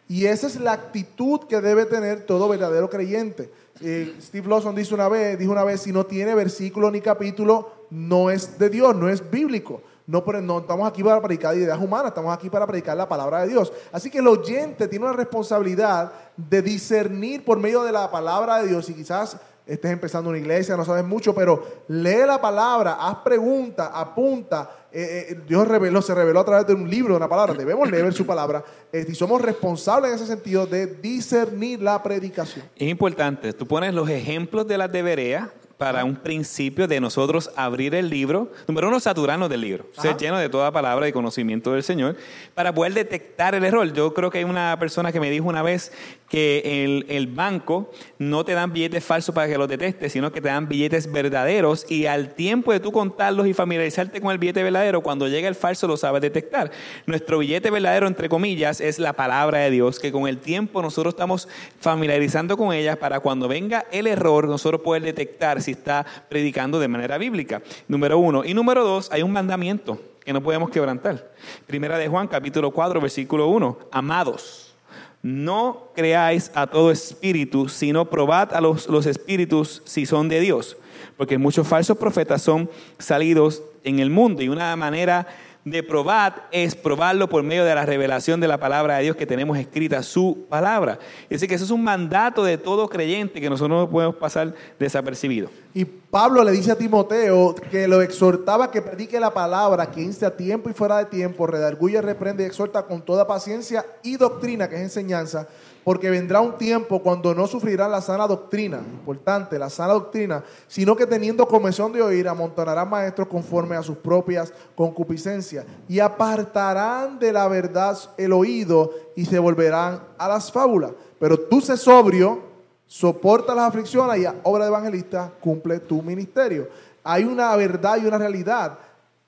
Y 0.07 0.23
esa 0.27 0.47
es 0.47 0.55
la 0.55 0.71
actitud 0.71 1.41
que 1.49 1.59
debe 1.59 1.85
tener 1.85 2.25
todo 2.25 2.47
verdadero 2.47 2.89
creyente. 2.89 3.51
Eh, 3.81 4.15
Steve 4.21 4.47
Lawson 4.47 4.75
dice 4.75 4.93
una 4.93 5.09
vez, 5.09 5.37
dijo 5.37 5.51
una 5.51 5.65
vez, 5.65 5.81
si 5.81 5.91
no 5.91 6.05
tiene 6.05 6.35
versículo 6.35 6.89
ni 6.89 7.01
capítulo, 7.01 7.69
no 7.89 8.29
es 8.29 8.57
de 8.57 8.69
Dios, 8.69 8.95
no 8.95 9.09
es 9.09 9.29
bíblico. 9.29 9.81
No, 10.05 10.23
no 10.41 10.59
estamos 10.59 10.87
aquí 10.87 11.01
para 11.01 11.21
predicar 11.21 11.55
ideas 11.55 11.79
humanas, 11.79 12.07
estamos 12.07 12.33
aquí 12.33 12.49
para 12.49 12.67
predicar 12.67 12.97
la 12.97 13.07
palabra 13.07 13.41
de 13.41 13.49
Dios. 13.49 13.71
Así 13.91 14.09
que 14.09 14.19
el 14.19 14.27
oyente 14.27 14.87
tiene 14.87 15.05
una 15.05 15.15
responsabilidad 15.15 16.11
de 16.35 16.61
discernir 16.61 17.45
por 17.45 17.57
medio 17.57 17.83
de 17.83 17.91
la 17.91 18.11
palabra 18.11 18.61
de 18.61 18.67
Dios 18.67 18.89
y 18.89 18.93
quizás 18.93 19.37
estés 19.65 19.91
empezando 19.91 20.29
una 20.29 20.39
iglesia, 20.39 20.75
no 20.75 20.83
sabes 20.83 21.05
mucho, 21.05 21.33
pero 21.33 21.83
lee 21.87 22.25
la 22.27 22.41
palabra, 22.41 22.97
haz 22.99 23.17
preguntas, 23.23 23.89
apunta. 23.93 24.69
Eh, 24.91 25.27
eh, 25.29 25.39
Dios 25.47 25.67
reveló, 25.67 26.01
se 26.01 26.13
reveló 26.13 26.41
a 26.41 26.45
través 26.45 26.67
de 26.67 26.73
un 26.73 26.89
libro, 26.89 27.13
de 27.13 27.17
una 27.17 27.29
palabra. 27.29 27.53
Debemos 27.53 27.89
leer 27.89 28.13
su 28.13 28.25
palabra 28.25 28.63
eh, 28.91 29.05
y 29.07 29.15
somos 29.15 29.41
responsables 29.41 30.11
en 30.11 30.15
ese 30.15 30.27
sentido 30.27 30.67
de 30.67 30.85
discernir 30.85 31.81
la 31.81 32.03
predicación. 32.03 32.65
Es 32.75 32.89
importante, 32.89 33.53
tú 33.53 33.65
pones 33.65 33.93
los 33.93 34.09
ejemplos 34.09 34.67
de 34.67 34.77
las 34.77 34.91
de 34.91 35.01
Berea 35.01 35.53
para 35.83 36.05
un 36.05 36.15
principio 36.15 36.87
de 36.87 37.01
nosotros 37.01 37.51
abrir 37.57 37.93
el 37.93 38.09
libro, 38.09 38.49
número 38.69 38.87
uno, 38.87 39.01
saturarnos 39.01 39.49
del 39.49 39.59
libro, 39.59 39.85
ser 39.91 40.15
lleno 40.15 40.37
de 40.37 40.47
toda 40.47 40.71
palabra 40.71 41.09
y 41.09 41.11
conocimiento 41.11 41.73
del 41.73 41.83
Señor, 41.83 42.15
para 42.53 42.73
poder 42.73 42.93
detectar 42.93 43.53
el 43.53 43.65
error. 43.65 43.91
Yo 43.91 44.13
creo 44.13 44.31
que 44.31 44.37
hay 44.37 44.43
una 44.45 44.79
persona 44.79 45.11
que 45.11 45.19
me 45.19 45.29
dijo 45.29 45.45
una 45.45 45.61
vez 45.61 45.91
que 46.29 46.85
el, 46.85 47.05
el 47.09 47.27
banco 47.27 47.91
no 48.17 48.45
te 48.45 48.53
dan 48.53 48.71
billetes 48.71 49.03
falsos 49.03 49.35
para 49.35 49.47
que 49.49 49.57
los 49.57 49.67
detectes, 49.67 50.13
sino 50.13 50.31
que 50.31 50.39
te 50.39 50.47
dan 50.47 50.69
billetes 50.69 51.11
verdaderos 51.11 51.85
y 51.91 52.05
al 52.05 52.33
tiempo 52.33 52.71
de 52.71 52.79
tú 52.79 52.93
contarlos 52.93 53.45
y 53.45 53.53
familiarizarte 53.53 54.21
con 54.21 54.31
el 54.31 54.37
billete 54.37 54.63
verdadero, 54.63 55.01
cuando 55.01 55.27
llega 55.27 55.49
el 55.49 55.55
falso 55.55 55.85
lo 55.85 55.97
sabes 55.97 56.21
detectar. 56.21 56.71
Nuestro 57.05 57.39
billete 57.39 57.69
verdadero, 57.69 58.07
entre 58.07 58.29
comillas, 58.29 58.79
es 58.79 58.99
la 58.99 59.11
palabra 59.11 59.59
de 59.59 59.69
Dios, 59.69 59.99
que 59.99 60.13
con 60.13 60.29
el 60.29 60.37
tiempo 60.37 60.81
nosotros 60.81 61.13
estamos 61.13 61.49
familiarizando 61.81 62.55
con 62.55 62.71
ella 62.71 62.95
para 62.95 63.19
cuando 63.19 63.49
venga 63.49 63.85
el 63.91 64.07
error, 64.07 64.47
nosotros 64.47 64.79
poder 64.79 65.03
detectar 65.03 65.61
si 65.61 65.72
está 65.73 66.05
predicando 66.29 66.79
de 66.79 66.87
manera 66.87 67.17
bíblica. 67.17 67.61
Número 67.87 68.17
uno. 68.17 68.45
Y 68.45 68.53
número 68.53 68.83
dos, 68.83 69.11
hay 69.11 69.21
un 69.21 69.31
mandamiento 69.31 69.99
que 70.23 70.33
no 70.33 70.41
podemos 70.41 70.69
quebrantar. 70.69 71.31
Primera 71.67 71.97
de 71.97 72.07
Juan, 72.07 72.27
capítulo 72.27 72.71
4, 72.71 73.01
versículo 73.01 73.47
1. 73.49 73.77
Amados, 73.91 74.73
no 75.21 75.89
creáis 75.95 76.51
a 76.55 76.67
todo 76.67 76.91
espíritu, 76.91 77.69
sino 77.69 78.09
probad 78.09 78.53
a 78.53 78.61
los, 78.61 78.87
los 78.87 79.05
espíritus 79.05 79.81
si 79.85 80.05
son 80.05 80.29
de 80.29 80.39
Dios. 80.39 80.77
Porque 81.17 81.37
muchos 81.37 81.67
falsos 81.67 81.97
profetas 81.97 82.41
son 82.41 82.69
salidos 82.97 83.61
en 83.83 83.99
el 83.99 84.09
mundo 84.09 84.41
y 84.41 84.49
una 84.49 84.75
manera 84.75 85.27
de 85.65 85.81
probar 85.81 86.47
es 86.51 86.75
probarlo 86.75 87.29
por 87.29 87.41
medio 87.43 87.63
de 87.63 87.73
la 87.73 87.85
revelación 87.85 88.39
de 88.41 88.47
la 88.47 88.59
palabra 88.59 88.97
de 88.97 89.03
Dios 89.03 89.15
que 89.15 89.25
tenemos 89.25 89.57
escrita, 89.57 90.03
su 90.03 90.45
palabra. 90.49 90.99
Y 91.29 91.35
así 91.35 91.47
que 91.47 91.55
eso 91.55 91.63
es 91.63 91.71
un 91.71 91.83
mandato 91.83 92.43
de 92.43 92.57
todo 92.57 92.89
creyente 92.89 93.39
que 93.39 93.49
nosotros 93.49 93.81
no 93.81 93.89
podemos 93.89 94.15
pasar 94.15 94.53
desapercibido. 94.77 95.49
Y 95.73 95.85
Pablo 95.85 96.43
le 96.43 96.51
dice 96.51 96.71
a 96.71 96.75
Timoteo 96.75 97.55
que 97.71 97.87
lo 97.87 98.01
exhortaba 98.01 98.69
que 98.69 98.81
predique 98.81 99.19
la 99.19 99.33
palabra, 99.33 99.89
que 99.89 100.01
inste 100.01 100.25
a 100.25 100.35
tiempo 100.35 100.69
y 100.69 100.73
fuera 100.73 100.97
de 100.97 101.05
tiempo, 101.05 101.47
redarguye, 101.47 102.01
reprende 102.01 102.43
y 102.43 102.47
exhorta 102.47 102.83
con 102.83 103.01
toda 103.01 103.25
paciencia 103.25 103.85
y 104.03 104.17
doctrina, 104.17 104.67
que 104.67 104.75
es 104.75 104.81
enseñanza, 104.81 105.47
porque 105.83 106.09
vendrá 106.09 106.39
un 106.39 106.57
tiempo 106.57 107.01
cuando 107.01 107.35
no 107.35 107.45
sufrirán 107.45 107.91
la 107.91 108.01
sana 108.01 108.27
doctrina, 108.27 108.77
importante, 108.77 109.59
la 109.59 109.69
sana 109.69 109.93
doctrina, 109.93 110.43
sino 110.67 110.95
que 110.95 111.05
teniendo 111.05 111.47
comezón 111.47 111.91
de 111.91 112.01
oír, 112.01 112.27
amontonarán 112.27 112.89
maestros 112.89 113.27
conforme 113.27 113.75
a 113.75 113.83
sus 113.83 113.97
propias 113.97 114.53
concupiscencias 114.75 115.65
y 115.89 115.99
apartarán 115.99 117.19
de 117.19 117.33
la 117.33 117.47
verdad 117.47 117.97
el 118.17 118.31
oído 118.31 118.91
y 119.15 119.25
se 119.25 119.39
volverán 119.39 120.01
a 120.17 120.27
las 120.27 120.51
fábulas. 120.51 120.91
Pero 121.19 121.37
tú 121.37 121.59
sé 121.59 121.75
sobrio, 121.75 122.41
soporta 122.87 123.53
las 123.53 123.67
aflicciones 123.67 124.21
y 124.21 124.25
a 124.25 124.35
obra 124.43 124.65
de 124.65 124.69
evangelista 124.69 125.31
cumple 125.41 125.79
tu 125.79 126.01
ministerio. 126.01 126.69
Hay 127.03 127.25
una 127.25 127.53
verdad 127.55 127.97
y 128.01 128.05
una 128.05 128.17
realidad. 128.17 128.79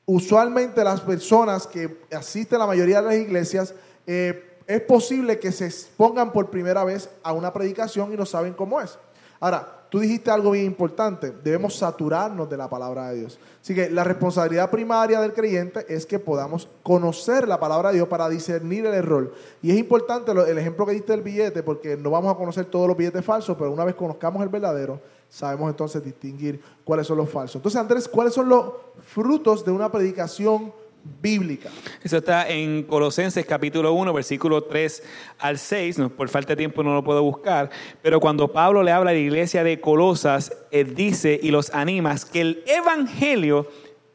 Usualmente 0.05 0.83
las 0.83 1.01
personas 1.01 1.67
que 1.67 1.99
asisten 2.15 2.57
a 2.57 2.59
la 2.59 2.67
mayoría 2.67 3.01
de 3.01 3.07
las 3.07 3.15
iglesias 3.15 3.73
eh, 4.07 4.54
es 4.67 4.81
posible 4.81 5.39
que 5.39 5.51
se 5.51 5.65
expongan 5.65 6.31
por 6.31 6.49
primera 6.49 6.83
vez 6.83 7.09
a 7.23 7.33
una 7.33 7.53
predicación 7.53 8.13
y 8.13 8.17
no 8.17 8.25
saben 8.25 8.53
cómo 8.53 8.81
es. 8.81 8.97
Ahora, 9.39 9.85
tú 9.89 9.99
dijiste 9.99 10.31
algo 10.31 10.51
bien 10.51 10.65
importante, 10.65 11.31
debemos 11.43 11.75
saturarnos 11.75 12.49
de 12.49 12.57
la 12.57 12.69
palabra 12.69 13.09
de 13.09 13.19
Dios. 13.19 13.39
Así 13.61 13.75
que 13.75 13.89
la 13.89 14.03
responsabilidad 14.03 14.71
primaria 14.71 15.19
del 15.19 15.33
creyente 15.33 15.85
es 15.87 16.05
que 16.05 16.19
podamos 16.19 16.67
conocer 16.83 17.47
la 17.47 17.59
palabra 17.59 17.89
de 17.89 17.95
Dios 17.95 18.07
para 18.07 18.27
discernir 18.29 18.85
el 18.85 18.93
error. 18.93 19.33
Y 19.61 19.71
es 19.71 19.77
importante 19.77 20.31
el 20.31 20.57
ejemplo 20.57 20.85
que 20.85 20.93
diste 20.93 21.11
del 21.11 21.21
billete, 21.21 21.63
porque 21.63 21.97
no 21.97 22.09
vamos 22.09 22.33
a 22.33 22.37
conocer 22.37 22.65
todos 22.65 22.87
los 22.87 22.97
billetes 22.97 23.23
falsos, 23.23 23.55
pero 23.57 23.71
una 23.71 23.85
vez 23.85 23.95
conozcamos 23.95 24.41
el 24.41 24.49
verdadero, 24.49 24.99
sabemos 25.29 25.69
entonces 25.69 26.03
distinguir 26.03 26.61
cuáles 26.83 27.05
son 27.05 27.17
los 27.17 27.29
falsos. 27.29 27.57
Entonces, 27.57 27.79
Andrés, 27.79 28.07
¿cuáles 28.07 28.33
son 28.33 28.49
los 28.49 28.71
frutos 29.05 29.63
de 29.65 29.71
una 29.71 29.91
predicación 29.91 30.73
bíblica. 31.21 31.69
Eso 32.03 32.17
está 32.17 32.49
en 32.49 32.83
Colosenses 32.83 33.45
capítulo 33.45 33.93
1, 33.93 34.13
versículo 34.13 34.63
3 34.63 35.03
al 35.39 35.57
6. 35.57 35.97
por 36.17 36.29
falta 36.29 36.49
de 36.49 36.57
tiempo 36.57 36.83
no 36.83 36.93
lo 36.93 37.03
puedo 37.03 37.21
buscar. 37.21 37.69
Pero 38.01 38.19
cuando 38.19 38.51
Pablo 38.51 38.83
le 38.83 38.91
habla 38.91 39.11
a 39.11 39.13
la 39.13 39.19
iglesia 39.19 39.63
de 39.63 39.79
Colosas, 39.79 40.51
él 40.71 40.95
dice 40.95 41.39
y 41.41 41.51
los 41.51 41.73
anima 41.73 42.15
que 42.31 42.41
el 42.41 42.63
evangelio 42.67 43.67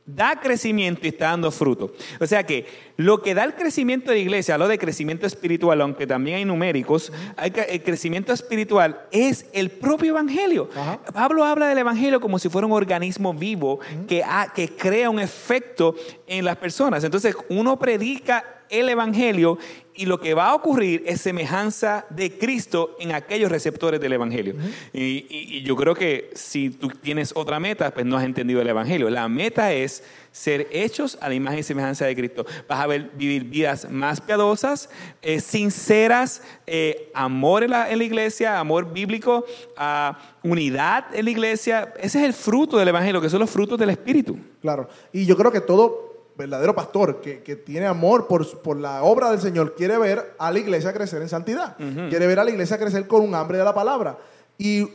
da 0.06 0.40
crecimiento 0.40 1.02
y 1.04 1.08
está 1.08 1.26
dando 1.26 1.50
fruto. 1.50 1.92
O 2.20 2.26
sea 2.26 2.44
que 2.44 2.66
lo 2.96 3.22
que 3.22 3.34
da 3.34 3.44
el 3.44 3.54
crecimiento 3.54 4.10
de 4.10 4.16
la 4.16 4.22
iglesia, 4.22 4.58
lo 4.58 4.68
de 4.68 4.78
crecimiento 4.78 5.26
espiritual, 5.26 5.80
aunque 5.80 6.06
también 6.06 6.38
hay 6.38 6.44
numéricos, 6.44 7.12
el 7.40 7.82
crecimiento 7.82 8.32
espiritual 8.32 9.06
es 9.12 9.46
el 9.52 9.70
propio 9.70 10.10
evangelio. 10.10 10.68
Pablo 11.12 11.44
habla 11.44 11.68
del 11.68 11.78
evangelio 11.78 12.20
como 12.20 12.38
si 12.38 12.48
fuera 12.48 12.66
un 12.66 12.72
organismo 12.72 13.32
vivo 13.32 13.80
que, 14.08 14.24
que 14.54 14.68
crea 14.70 15.10
un 15.10 15.20
efecto 15.20 15.94
en 16.26 16.44
las 16.44 16.56
personas. 16.56 17.04
Entonces 17.04 17.36
uno 17.48 17.78
predica 17.78 18.59
el 18.70 18.88
Evangelio 18.88 19.58
y 19.94 20.06
lo 20.06 20.18
que 20.18 20.32
va 20.32 20.48
a 20.48 20.54
ocurrir 20.54 21.02
es 21.04 21.20
semejanza 21.20 22.06
de 22.08 22.38
Cristo 22.38 22.96
en 23.00 23.12
aquellos 23.12 23.50
receptores 23.50 24.00
del 24.00 24.14
Evangelio. 24.14 24.54
y, 24.92 25.62
yo 25.62 25.76
creo 25.76 25.94
que 25.94 26.30
si 26.34 26.70
tú 26.70 26.88
tienes 26.88 27.32
otra 27.34 27.60
meta, 27.60 27.92
pues 27.92 28.06
no 28.06 28.16
has 28.16 28.24
entendido 28.24 28.62
el 28.62 28.68
Evangelio. 28.68 29.10
La 29.10 29.28
meta 29.28 29.72
es 29.72 30.02
ser 30.32 30.68
hechos 30.70 31.18
a 31.20 31.28
la 31.28 31.34
imagen 31.34 31.58
y 31.58 31.62
semejanza 31.62 32.06
de 32.06 32.14
Cristo. 32.14 32.46
Vas 32.68 32.80
a 32.80 32.86
ver, 32.86 33.10
vivir 33.14 33.44
vidas 33.44 33.90
más 33.90 34.20
piadosas, 34.20 34.88
eh, 35.22 35.40
sinceras, 35.40 36.42
eh, 36.66 37.10
amor 37.14 37.64
en 37.64 37.70
la, 37.70 37.92
iglesia, 37.92 38.58
amor 38.58 38.92
bíblico, 38.92 39.44
uh, 39.76 40.48
unidad 40.48 41.14
en 41.14 41.24
la 41.26 41.30
iglesia. 41.30 41.92
Ese 41.98 42.20
es 42.20 42.24
el 42.24 42.32
fruto 42.32 42.78
del 42.78 42.88
Evangelio, 42.88 43.20
que 43.20 43.28
son 43.28 43.40
los 43.40 43.50
frutos 43.50 43.78
del 43.78 43.90
Espíritu. 43.90 44.38
Claro, 44.62 44.88
y 45.12 45.26
yo 45.26 45.36
creo 45.36 45.52
que 45.52 45.60
todo 45.60 46.09
verdadero 46.40 46.74
pastor 46.74 47.20
que, 47.20 47.56
tiene 47.56 47.86
amor 47.86 48.26
por, 48.26 48.60
por, 48.60 48.76
la 48.76 49.02
obra 49.02 49.30
del 49.30 49.40
Señor 49.40 49.74
quiere 49.74 49.98
ver 49.98 50.34
a 50.38 50.50
la 50.50 50.58
iglesia 50.58 50.92
crecer 50.92 51.22
en 51.22 51.28
santidad. 51.28 51.76
Quiere 51.76 52.26
ver 52.26 52.40
a 52.40 52.44
la 52.44 52.50
iglesia 52.50 52.78
crecer 52.78 53.06
con 53.06 53.22
un 53.22 53.34
hambre 53.34 53.58
de 53.58 53.64
la 53.64 53.74
palabra. 53.74 54.18
Y 54.58 54.88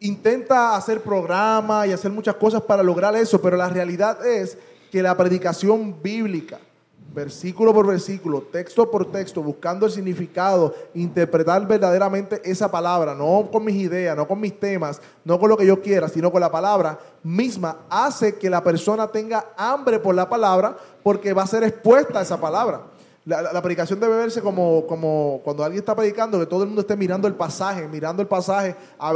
intenta 0.00 0.74
hacer 0.76 1.00
programas 1.02 1.86
y 1.86 1.92
hacer 1.92 2.10
muchas 2.10 2.36
cosas 2.36 2.62
para 2.62 2.82
lograr 2.82 3.14
eso, 3.16 3.40
pero 3.40 3.56
la 3.56 3.68
realidad 3.68 4.24
es 4.26 4.58
que 4.90 5.02
la 5.02 5.16
predicación 5.16 6.02
bíblica, 6.02 6.58
versículo 7.14 7.72
por 7.74 7.86
versículo, 7.86 8.42
texto 8.42 8.90
por 8.90 9.10
texto, 9.10 9.42
buscando 9.42 9.86
el 9.86 9.92
significado, 9.92 10.74
interpretar 10.94 11.66
verdaderamente 11.66 12.40
esa 12.44 12.70
palabra, 12.70 13.14
no 13.14 13.48
con 13.50 13.64
mis 13.64 13.76
ideas, 13.76 14.16
no 14.16 14.26
con 14.26 14.40
mis 14.40 14.58
temas, 14.58 15.00
no 15.24 15.38
con 15.38 15.48
lo 15.48 15.56
que 15.56 15.66
yo 15.66 15.80
quiera, 15.80 16.08
sino 16.08 16.30
con 16.32 16.40
la 16.40 16.50
palabra 16.50 16.98
misma, 17.22 17.78
hace 17.88 18.36
que 18.36 18.50
la 18.50 18.62
persona 18.62 19.08
tenga 19.08 19.52
hambre 19.56 19.98
por 19.98 20.14
la 20.14 20.28
palabra 20.28 20.76
porque 21.02 21.32
va 21.32 21.42
a 21.42 21.46
ser 21.46 21.64
expuesta 21.64 22.20
a 22.20 22.22
esa 22.22 22.40
palabra. 22.40 22.82
La, 23.24 23.62
predicación 23.62 24.00
debe 24.00 24.16
verse 24.16 24.40
como, 24.40 24.84
como 24.88 25.40
cuando 25.44 25.62
alguien 25.62 25.78
está 25.78 25.94
predicando, 25.94 26.40
que 26.40 26.46
todo 26.46 26.62
el 26.62 26.66
mundo 26.66 26.80
esté 26.80 26.96
mirando 26.96 27.28
el 27.28 27.34
pasaje, 27.34 27.86
mirando 27.86 28.20
el 28.20 28.26
pasaje 28.26 28.74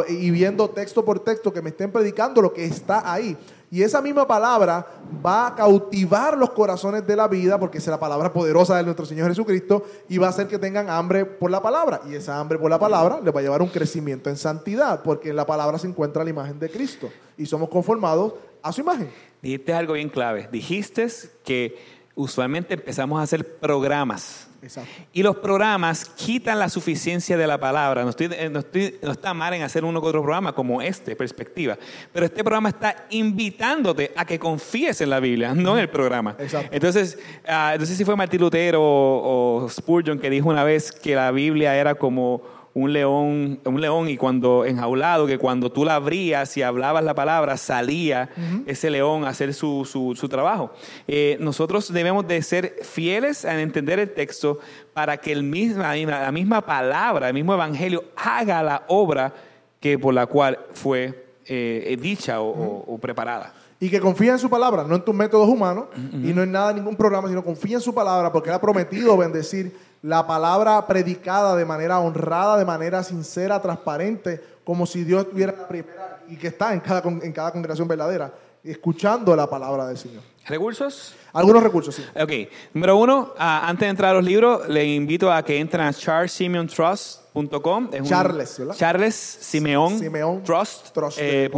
y 0.09 0.31
viendo 0.31 0.71
texto 0.71 1.05
por 1.05 1.19
texto, 1.19 1.53
que 1.53 1.61
me 1.61 1.71
estén 1.71 1.91
predicando 1.91 2.41
lo 2.41 2.53
que 2.53 2.65
está 2.65 3.13
ahí. 3.13 3.37
Y 3.71 3.83
esa 3.83 4.01
misma 4.01 4.27
palabra 4.27 4.87
va 5.25 5.49
a 5.49 5.55
cautivar 5.55 6.39
los 6.39 6.51
corazones 6.51 7.07
de 7.07 7.17
la 7.17 7.27
vida, 7.27 7.59
porque 7.59 7.79
es 7.79 7.87
la 7.87 7.99
palabra 7.99 8.33
poderosa 8.33 8.77
de 8.77 8.85
nuestro 8.85 9.05
Señor 9.05 9.29
Jesucristo, 9.29 9.85
y 10.09 10.19
va 10.19 10.29
a 10.29 10.31
hacer 10.31 10.47
que 10.47 10.59
tengan 10.59 10.89
hambre 10.89 11.25
por 11.25 11.51
la 11.51 11.61
palabra. 11.61 12.01
Y 12.09 12.15
esa 12.15 12.39
hambre 12.39 12.59
por 12.59 12.71
la 12.71 12.79
palabra 12.79 13.21
les 13.23 13.35
va 13.35 13.41
a 13.41 13.43
llevar 13.43 13.63
un 13.63 13.69
crecimiento 13.69 14.31
en 14.31 14.37
santidad, 14.37 15.03
porque 15.03 15.31
en 15.31 15.37
la 15.37 15.47
palabra 15.47 15.79
se 15.79 15.89
encuentra 15.89 16.23
la 16.23 16.31
imagen 16.31 16.59
de 16.59 16.71
Cristo. 16.71 17.11
Y 17.37 17.47
somos 17.47 17.69
conformados 17.69 18.35
a 18.63 18.73
su 18.73 18.83
imagen. 18.83 19.11
Dijiste 19.43 19.73
algo 19.73 19.95
bien 19.95 20.09
clave. 20.09 20.49
Dijiste 20.51 21.09
que 21.45 21.77
usualmente 22.15 22.75
empezamos 22.75 23.19
a 23.19 23.23
hacer 23.23 23.59
programas 23.59 24.49
Exacto. 24.67 24.91
Y 25.13 25.23
los 25.23 25.37
programas 25.37 26.05
quitan 26.05 26.59
la 26.59 26.69
suficiencia 26.69 27.37
de 27.37 27.47
la 27.47 27.59
palabra. 27.59 28.03
No, 28.05 28.11
estoy, 28.11 28.29
eh, 28.33 28.49
no, 28.51 28.59
estoy- 28.59 28.97
no 29.03 29.13
está 29.13 29.33
mal 29.33 29.55
en 29.55 29.63
hacer 29.63 29.85
uno 29.85 30.01
que 30.01 30.09
otro 30.09 30.23
programa 30.23 30.53
como 30.53 30.83
este, 30.83 31.15
Perspectiva. 31.17 31.79
Pero 32.13 32.27
este 32.27 32.43
programa 32.45 32.69
está 32.71 33.07
invitándote 33.11 34.13
a 34.17 34.25
que 34.25 34.39
confíes 34.39 35.01
en 35.01 35.11
la 35.11 35.21
Biblia, 35.21 35.55
no 35.55 35.75
en 35.75 35.81
el 35.83 35.89
programa. 35.89 36.37
Exacto. 36.39 36.69
Entonces, 36.73 37.19
ah, 37.47 37.77
no 37.79 37.87
sé 37.87 37.95
si 37.95 38.05
fue 38.05 38.17
Martín 38.17 38.41
Lutero 38.41 38.83
o, 38.83 39.65
o 39.65 39.69
Spurgeon 39.69 40.19
que 40.19 40.29
dijo 40.31 40.49
una 40.49 40.65
vez 40.65 40.91
que 40.93 41.15
la 41.15 41.31
Biblia 41.31 41.77
era 41.77 41.95
como 41.95 42.43
un 42.79 42.93
león, 42.93 43.59
un 43.65 43.81
león 43.81 44.07
y 44.11 44.19
cuando 44.19 44.67
enjaulado, 44.67 45.27
que 45.27 45.39
cuando 45.39 45.73
tú 45.73 45.83
la 45.87 45.95
abrías 45.95 46.55
y 46.59 46.63
hablabas 46.63 47.03
la 47.03 47.15
palabra, 47.15 47.57
salía 47.57 48.29
ese 48.67 48.91
león 48.91 49.25
a 49.25 49.29
hacer 49.31 49.55
su, 49.55 49.87
su- 49.87 50.15
su 50.15 50.29
trabajo. 50.29 50.73
Eh, 51.09 51.39
nosotros 51.41 51.91
debemos 51.91 52.29
de 52.29 52.43
ser 52.43 52.75
fieles 52.83 53.47
en 53.47 53.61
entender 53.61 53.99
el 53.99 54.13
texto 54.13 54.59
para 54.93 55.17
que 55.17 55.33
el 55.33 55.43
misma, 55.43 55.97
la 55.97 56.31
misma 56.33 56.61
palabra, 56.67 57.29
el 57.29 57.35
mismo 57.35 57.55
evangelio 57.55 58.05
haga 58.15 58.63
la 58.63 58.85
obra 58.89 59.33
que 59.81 59.99
por 59.99 60.13
la 60.13 60.27
cual 60.27 60.59
fue 60.75 61.25
eh, 61.47 61.97
dicha 61.99 62.43
o, 62.43 62.49
o- 62.51 62.95
o 62.95 62.99
preparada. 62.99 63.55
Y 63.79 63.91
que 63.91 64.01
confía 64.01 64.33
en 64.33 64.39
su 64.39 64.49
palabra, 64.49 64.85
no 64.85 64.95
en 64.95 65.05
tus 65.05 65.15
métodos 65.15 65.49
humanos 65.49 65.87
y 65.95 66.33
no 66.33 66.43
en 66.43 66.53
nada, 66.53 66.73
ningún 66.73 66.97
programa, 66.97 67.29
sino 67.29 67.45
confía 67.45 67.77
en 67.77 67.83
su 67.83 67.95
palabra 67.95 68.33
porque 68.33 68.49
Él 68.49 68.55
ha 68.55 68.61
prometido 68.61 69.17
bendecir 69.19 69.77
la 70.03 70.27
palabra 70.27 70.87
predicada 70.87 71.57
de 71.57 71.65
manera 71.65 72.01
honrada, 72.01 72.57
de 72.57 72.65
manera 72.65 73.03
sincera, 73.03 73.61
transparente, 73.61 74.43
como 74.65 74.87
si 74.87 75.05
Dios 75.05 75.29
tuviera 75.29 75.53
la 75.53 75.69
primera 75.69 76.23
y 76.29 76.37
que 76.37 76.49
está 76.49 76.73
en 76.73 76.81
cada, 76.81 77.03
en 77.09 77.33
cada 77.33 77.53
congregación 77.53 77.87
verdadera, 77.87 78.33
escuchando 78.65 79.37
la 79.37 79.49
palabra 79.49 79.87
del 79.87 79.99
Señor. 79.99 80.23
¿Recursos? 80.47 81.15
Algunos 81.33 81.63
recursos, 81.63 81.95
sí. 81.95 82.05
Ok, 82.15 82.33
número 82.73 82.97
uno, 82.97 83.35
ah, 83.37 83.69
antes 83.69 83.87
de 83.87 83.91
entrar 83.91 84.13
a 84.13 84.15
los 84.15 84.25
libros, 84.25 84.69
le 84.69 84.85
invito 84.85 85.33
a 85.33 85.45
que 85.45 85.59
entren 85.59 85.87
a 85.87 85.93
charlesimeontrust.com. 85.93 87.91
Charles, 88.05 88.59
¿verdad? 88.59 88.75
Charles 88.77 89.15
Simeon, 89.15 89.99
Simeon 89.99 90.45
Trust, 90.45 90.97
eh, 91.19 91.45
eh. 91.45 91.51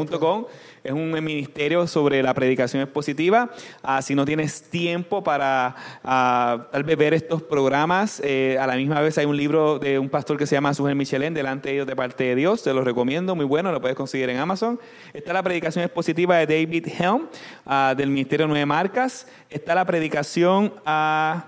Es 0.88 0.94
un 0.94 1.10
ministerio 1.10 1.86
sobre 1.86 2.22
la 2.22 2.32
predicación 2.32 2.82
expositiva. 2.82 3.50
Ah, 3.82 4.00
si 4.00 4.14
no 4.14 4.24
tienes 4.24 4.62
tiempo 4.62 5.22
para 5.22 5.76
ah, 6.02 6.66
tal 6.72 6.82
vez 6.82 6.96
ver 6.96 7.12
estos 7.12 7.42
programas, 7.42 8.22
eh, 8.24 8.56
a 8.58 8.66
la 8.66 8.74
misma 8.74 9.02
vez 9.02 9.18
hay 9.18 9.26
un 9.26 9.36
libro 9.36 9.78
de 9.78 9.98
un 9.98 10.08
pastor 10.08 10.38
que 10.38 10.46
se 10.46 10.54
llama 10.54 10.72
Sujel 10.72 10.96
Michelén, 10.96 11.34
Delante 11.34 11.68
de 11.68 11.74
ellos 11.74 11.86
de 11.86 11.94
parte 11.94 12.24
de 12.24 12.34
Dios. 12.36 12.62
Te 12.62 12.72
lo 12.72 12.82
recomiendo, 12.82 13.36
muy 13.36 13.44
bueno, 13.44 13.70
lo 13.70 13.82
puedes 13.82 13.98
conseguir 13.98 14.30
en 14.30 14.38
Amazon. 14.38 14.80
Está 15.12 15.34
la 15.34 15.42
predicación 15.42 15.84
expositiva 15.84 16.38
de 16.38 16.46
David 16.46 16.86
Helm, 16.98 17.28
ah, 17.66 17.92
del 17.94 18.08
Ministerio 18.08 18.46
Nueve 18.46 18.64
Marcas. 18.64 19.26
Está 19.50 19.74
la 19.74 19.84
predicación 19.84 20.72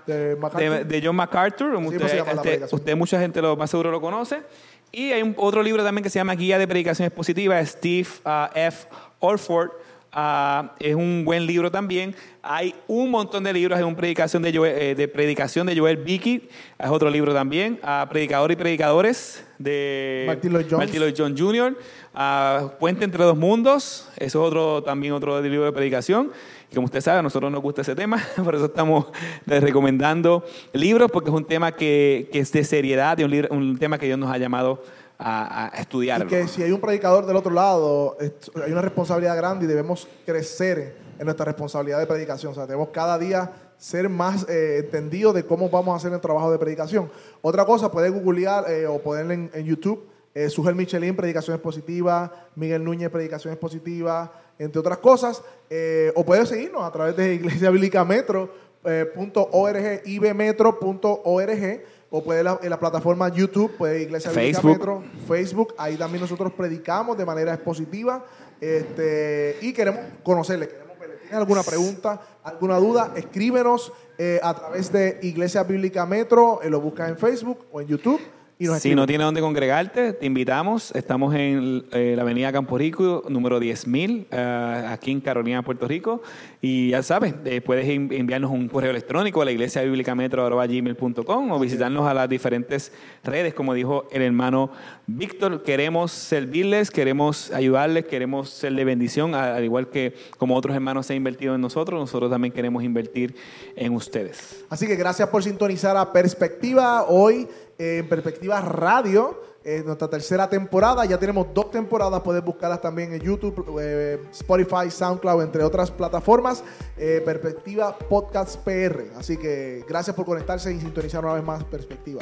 De 0.05 0.35
de, 0.35 0.85
de 0.85 1.01
John 1.03 1.15
MacArthur. 1.15 1.73
pues 1.83 1.95
Usted, 1.95 2.59
este- 2.59 2.75
usted, 2.75 2.95
mucha 2.95 3.19
gente 3.19 3.41
lo 3.41 3.57
más 3.57 3.71
seguro 3.71 3.89
lo 3.89 4.01
conoce. 4.01 4.43
Y 4.91 5.13
hay 5.13 5.23
un, 5.23 5.33
otro 5.37 5.63
libro 5.63 5.83
también 5.83 6.03
que 6.03 6.09
se 6.09 6.19
llama 6.19 6.35
Guía 6.35 6.59
de 6.59 6.67
Predicación 6.67 7.05
Expositiva, 7.07 7.55
de 7.55 7.65
Steve 7.65 8.07
ah, 8.25 8.51
F. 8.53 8.87
Orford. 9.21 9.69
Ah, 10.13 10.73
es 10.79 10.93
un 10.93 11.23
buen 11.23 11.45
libro 11.45 11.71
también. 11.71 12.13
Hay 12.43 12.75
un 12.87 13.09
montón 13.09 13.45
de 13.45 13.53
libros. 13.53 13.77
Hay 13.79 13.85
una 13.85 13.95
predicación 13.95 14.43
de, 14.43 14.53
Joel, 14.53 14.75
eh, 14.77 14.93
de 14.93 15.07
predicación 15.07 15.65
de 15.67 15.79
Joel 15.79 15.95
Vicky. 15.95 16.49
Es 16.77 16.89
otro 16.89 17.09
libro 17.09 17.33
también. 17.33 17.79
Ah, 17.81 18.05
Predicador 18.09 18.51
y 18.51 18.57
Predicadores 18.57 19.45
de 19.57 20.25
Martin 20.27 20.51
Lloyd 20.51 20.65
Jones. 20.69 20.77
Martin 20.85 20.99
Lloyd 21.01 21.13
Jones 21.17 21.39
Jr. 21.41 21.77
Ah, 22.13 22.73
Puente 22.77 23.05
entre 23.05 23.23
dos 23.23 23.37
mundos. 23.37 24.09
Eso 24.17 24.41
es 24.41 24.47
otro, 24.47 24.83
también 24.83 25.13
otro 25.13 25.39
libro 25.41 25.63
de 25.63 25.71
predicación. 25.71 26.31
Y 26.69 26.75
como 26.75 26.85
usted 26.85 26.99
sabe, 26.99 27.19
a 27.19 27.21
nosotros 27.21 27.49
nos 27.49 27.61
gusta 27.61 27.81
ese 27.81 27.95
tema. 27.95 28.21
Por 28.43 28.53
eso 28.55 28.65
estamos 28.65 29.05
recomendando 29.45 30.43
libros, 30.73 31.09
porque 31.11 31.29
es 31.29 31.35
un 31.35 31.45
tema 31.45 31.71
que, 31.73 32.29
que 32.33 32.39
es 32.39 32.51
de 32.51 32.63
seriedad 32.65 33.17
y 33.17 33.23
un, 33.23 33.31
libro- 33.31 33.49
un 33.51 33.77
tema 33.77 33.97
que 33.97 34.05
Dios 34.07 34.17
nos 34.19 34.29
ha 34.31 34.37
llamado 34.37 34.81
a, 34.81 34.81
a 35.23 35.71
estudiar. 35.77 36.23
Y 36.23 36.27
que 36.27 36.47
si 36.47 36.63
hay 36.63 36.71
un 36.71 36.81
predicador 36.81 37.25
del 37.25 37.35
otro 37.35 37.51
lado, 37.51 38.17
hay 38.19 38.71
una 38.71 38.81
responsabilidad 38.81 39.35
grande 39.37 39.65
y 39.65 39.67
debemos 39.67 40.07
crecer 40.25 40.95
en 41.19 41.25
nuestra 41.25 41.45
responsabilidad 41.45 41.99
de 41.99 42.07
predicación. 42.07 42.51
O 42.51 42.55
sea, 42.55 42.65
debemos 42.65 42.89
cada 42.89 43.17
día 43.19 43.51
ser 43.77 44.09
más 44.09 44.47
eh, 44.49 44.81
entendidos 44.83 45.33
de 45.33 45.45
cómo 45.45 45.69
vamos 45.69 45.93
a 45.93 45.97
hacer 45.97 46.13
el 46.13 46.19
trabajo 46.19 46.51
de 46.51 46.57
predicación. 46.57 47.09
Otra 47.41 47.65
cosa, 47.65 47.91
puede 47.91 48.09
googlear 48.09 48.69
eh, 48.69 48.87
o 48.87 48.99
ponerle 48.99 49.49
en, 49.53 49.65
YouTube, 49.65 50.07
eh, 50.33 50.49
Sujel 50.49 50.75
Michelin, 50.75 51.15
Predicación 51.15 51.55
Expositiva, 51.55 52.31
Miguel 52.55 52.83
Núñez, 52.83 53.09
Predicación 53.09 53.53
Expositiva, 53.53 54.31
entre 54.59 54.79
otras 54.79 54.97
cosas. 54.99 55.41
eh, 55.69 56.11
o 56.15 56.23
puede 56.23 56.45
seguirnos 56.45 56.83
a 56.83 56.91
través 56.91 57.15
de 57.15 57.33
Iglesia 57.35 57.69
Bíblica 57.69 58.05
Metro, 58.05 58.49
eh, 58.83 60.01
ibmetro.org, 60.05 61.83
o 62.11 62.21
puede 62.23 62.43
la- 62.43 62.59
en 62.61 62.69
la 62.69 62.77
plataforma 62.79 63.29
YouTube, 63.29 63.71
puede 63.77 64.03
Iglesia 64.03 64.29
Bíblica 64.31 64.59
Facebook. 64.61 64.77
Metro, 64.77 65.03
Facebook, 65.27 65.73
ahí 65.77 65.95
también 65.97 66.21
nosotros 66.21 66.51
predicamos 66.53 67.17
de 67.17 67.25
manera 67.25 67.53
expositiva 67.53 68.23
este, 68.59 69.57
y 69.61 69.73
queremos 69.73 70.01
conocerle, 70.23 70.67
queremos 70.67 70.99
verle. 70.99 71.15
¿Tienes 71.17 71.37
alguna 71.39 71.63
pregunta, 71.63 72.21
alguna 72.43 72.77
duda? 72.77 73.13
Escríbenos 73.15 73.91
eh, 74.17 74.39
a 74.43 74.53
través 74.53 74.91
de 74.91 75.19
Iglesia 75.23 75.63
Bíblica 75.63 76.05
Metro, 76.05 76.59
eh, 76.61 76.69
lo 76.69 76.79
buscas 76.81 77.09
en 77.09 77.17
Facebook 77.17 77.65
o 77.71 77.81
en 77.81 77.87
YouTube 77.87 78.19
y 78.61 78.65
nos 78.65 78.79
Si 78.79 78.93
no 78.93 79.07
tienes 79.07 79.25
dónde 79.25 79.41
congregarte, 79.41 80.13
te 80.13 80.27
invitamos. 80.27 80.91
Estamos 80.93 81.33
en 81.33 81.83
eh, 81.93 82.13
la 82.15 82.21
avenida 82.21 82.51
Campo 82.51 82.77
Rico, 82.77 83.23
número 83.27 83.59
10.000, 83.59 84.27
eh, 84.29 84.85
aquí 84.87 85.09
en 85.09 85.19
Carolina, 85.19 85.63
Puerto 85.63 85.87
Rico. 85.87 86.21
Y 86.61 86.91
ya 86.91 87.01
sabes, 87.01 87.33
eh, 87.45 87.61
puedes 87.61 87.89
en- 87.89 88.13
enviarnos 88.13 88.51
un 88.51 88.67
correo 88.67 88.91
electrónico 88.91 89.41
a 89.41 89.45
la 89.45 89.51
iglesia 89.51 89.81
bíblica 89.81 90.11
o 90.13 91.59
visitarnos 91.59 92.07
a 92.07 92.13
las 92.13 92.29
diferentes 92.29 92.91
redes, 93.23 93.55
como 93.55 93.73
dijo 93.73 94.07
el 94.11 94.21
hermano 94.21 94.69
Víctor. 95.07 95.63
Queremos 95.63 96.11
servirles, 96.11 96.91
queremos 96.91 97.49
ayudarles, 97.51 98.05
queremos 98.05 98.51
ser 98.51 98.73
de 98.73 98.85
bendición, 98.85 99.33
al 99.33 99.63
igual 99.63 99.89
que 99.89 100.13
como 100.37 100.55
otros 100.55 100.75
hermanos 100.75 101.07
se 101.07 101.13
han 101.13 101.17
invertido 101.17 101.55
en 101.55 101.61
nosotros, 101.61 101.99
nosotros 101.99 102.29
también 102.29 102.53
queremos 102.53 102.83
invertir 102.83 103.33
en 103.75 103.95
ustedes. 103.95 104.63
Así 104.69 104.85
que 104.85 104.95
gracias 104.95 105.29
por 105.29 105.41
sintonizar 105.41 105.97
a 105.97 106.13
Perspectiva 106.13 107.05
hoy 107.07 107.47
eh, 107.81 107.97
en 107.99 108.07
Perspectiva 108.07 108.61
Radio. 108.61 109.49
eh, 109.63 109.83
nuestra 109.85 110.07
tercera 110.07 110.49
temporada, 110.49 111.05
ya 111.05 111.17
tenemos 111.19 111.47
dos 111.53 111.69
temporadas, 111.69 112.21
puedes 112.21 112.43
buscarlas 112.43 112.81
también 112.81 113.13
en 113.13 113.19
YouTube, 113.21 113.77
eh, 113.79 114.19
Spotify, 114.31 114.89
SoundCloud, 114.89 115.43
entre 115.43 115.63
otras 115.63 115.91
plataformas. 115.91 116.63
eh, 116.97 117.21
Perspectiva 117.23 117.95
Podcast 117.97 118.55
PR. 118.63 119.11
Así 119.17 119.37
que 119.37 119.83
gracias 119.87 120.15
por 120.15 120.25
conectarse 120.25 120.73
y 120.73 120.79
sintonizar 120.79 121.23
una 121.23 121.35
vez 121.35 121.43
más 121.43 121.63
Perspectiva. 121.63 122.21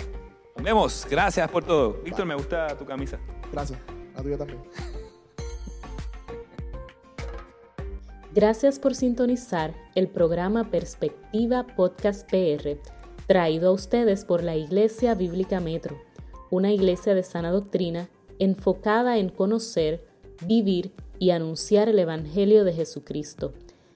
Nos 0.55 0.63
vemos, 0.65 1.07
gracias 1.09 1.49
por 1.49 1.63
todo. 1.63 1.93
Víctor, 2.03 2.25
me 2.25 2.35
gusta 2.35 2.77
tu 2.77 2.85
camisa. 2.85 3.17
Gracias. 3.51 3.79
La 4.15 4.21
tuya 4.21 4.37
también. 4.37 4.59
Gracias 8.33 8.79
por 8.79 8.95
sintonizar 8.95 9.73
el 9.95 10.07
programa 10.07 10.69
Perspectiva 10.69 11.65
Podcast 11.75 12.29
PR, 12.29 12.77
traído 13.29 13.69
a 13.69 13.73
ustedes 13.73 14.25
por 14.25 14.43
la 14.43 14.55
Iglesia 14.55 15.13
Bíblica 15.13 15.59
Metro, 15.59 16.01
una 16.49 16.73
iglesia 16.73 17.13
de 17.13 17.21
sana 17.21 17.51
doctrina 17.51 18.09
enfocada 18.39 19.19
en 19.19 19.29
conocer, 19.29 20.03
vivir 20.47 20.93
y 21.19 21.29
anunciar 21.29 21.89
el 21.89 21.99
Evangelio 21.99 22.63
de 22.63 22.73
Jesucristo. 22.73 23.53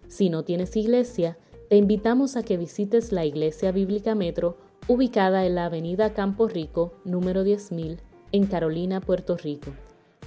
Si 0.08 0.30
no 0.30 0.44
tienes 0.44 0.76
iglesia, 0.76 1.40
te 1.68 1.78
invitamos 1.78 2.38
a 2.38 2.44
que 2.44 2.58
visites 2.58 3.12
la 3.12 3.26
Iglesia 3.26 3.72
Bíblica 3.72 4.14
Metro, 4.14 4.56
ubicada 4.88 5.48
en 5.48 5.56
la 5.56 5.66
Avenida 5.66 6.14
Campo 6.14 6.48
Rico, 6.48 6.94
número 7.04 7.44
10000, 7.44 8.02
en 8.34 8.46
Carolina, 8.46 9.02
Puerto 9.02 9.36
Rico. 9.36 9.72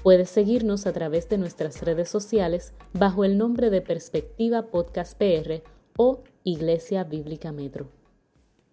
Puedes 0.03 0.31
seguirnos 0.31 0.85
a 0.85 0.92
través 0.92 1.29
de 1.29 1.38
nuestras 1.38 1.81
redes 1.83 2.09
sociales 2.09 2.75
bajo 2.92 3.25
el 3.25 3.38
nombre 3.38 3.71
de 3.71 3.83
Perspectiva 3.83 4.66
Podcast 4.66 5.16
PR 5.16 5.62
o 5.97 6.25
Iglesia 6.42 7.05
Bíblica 7.05 7.53
Metro. 7.53 7.96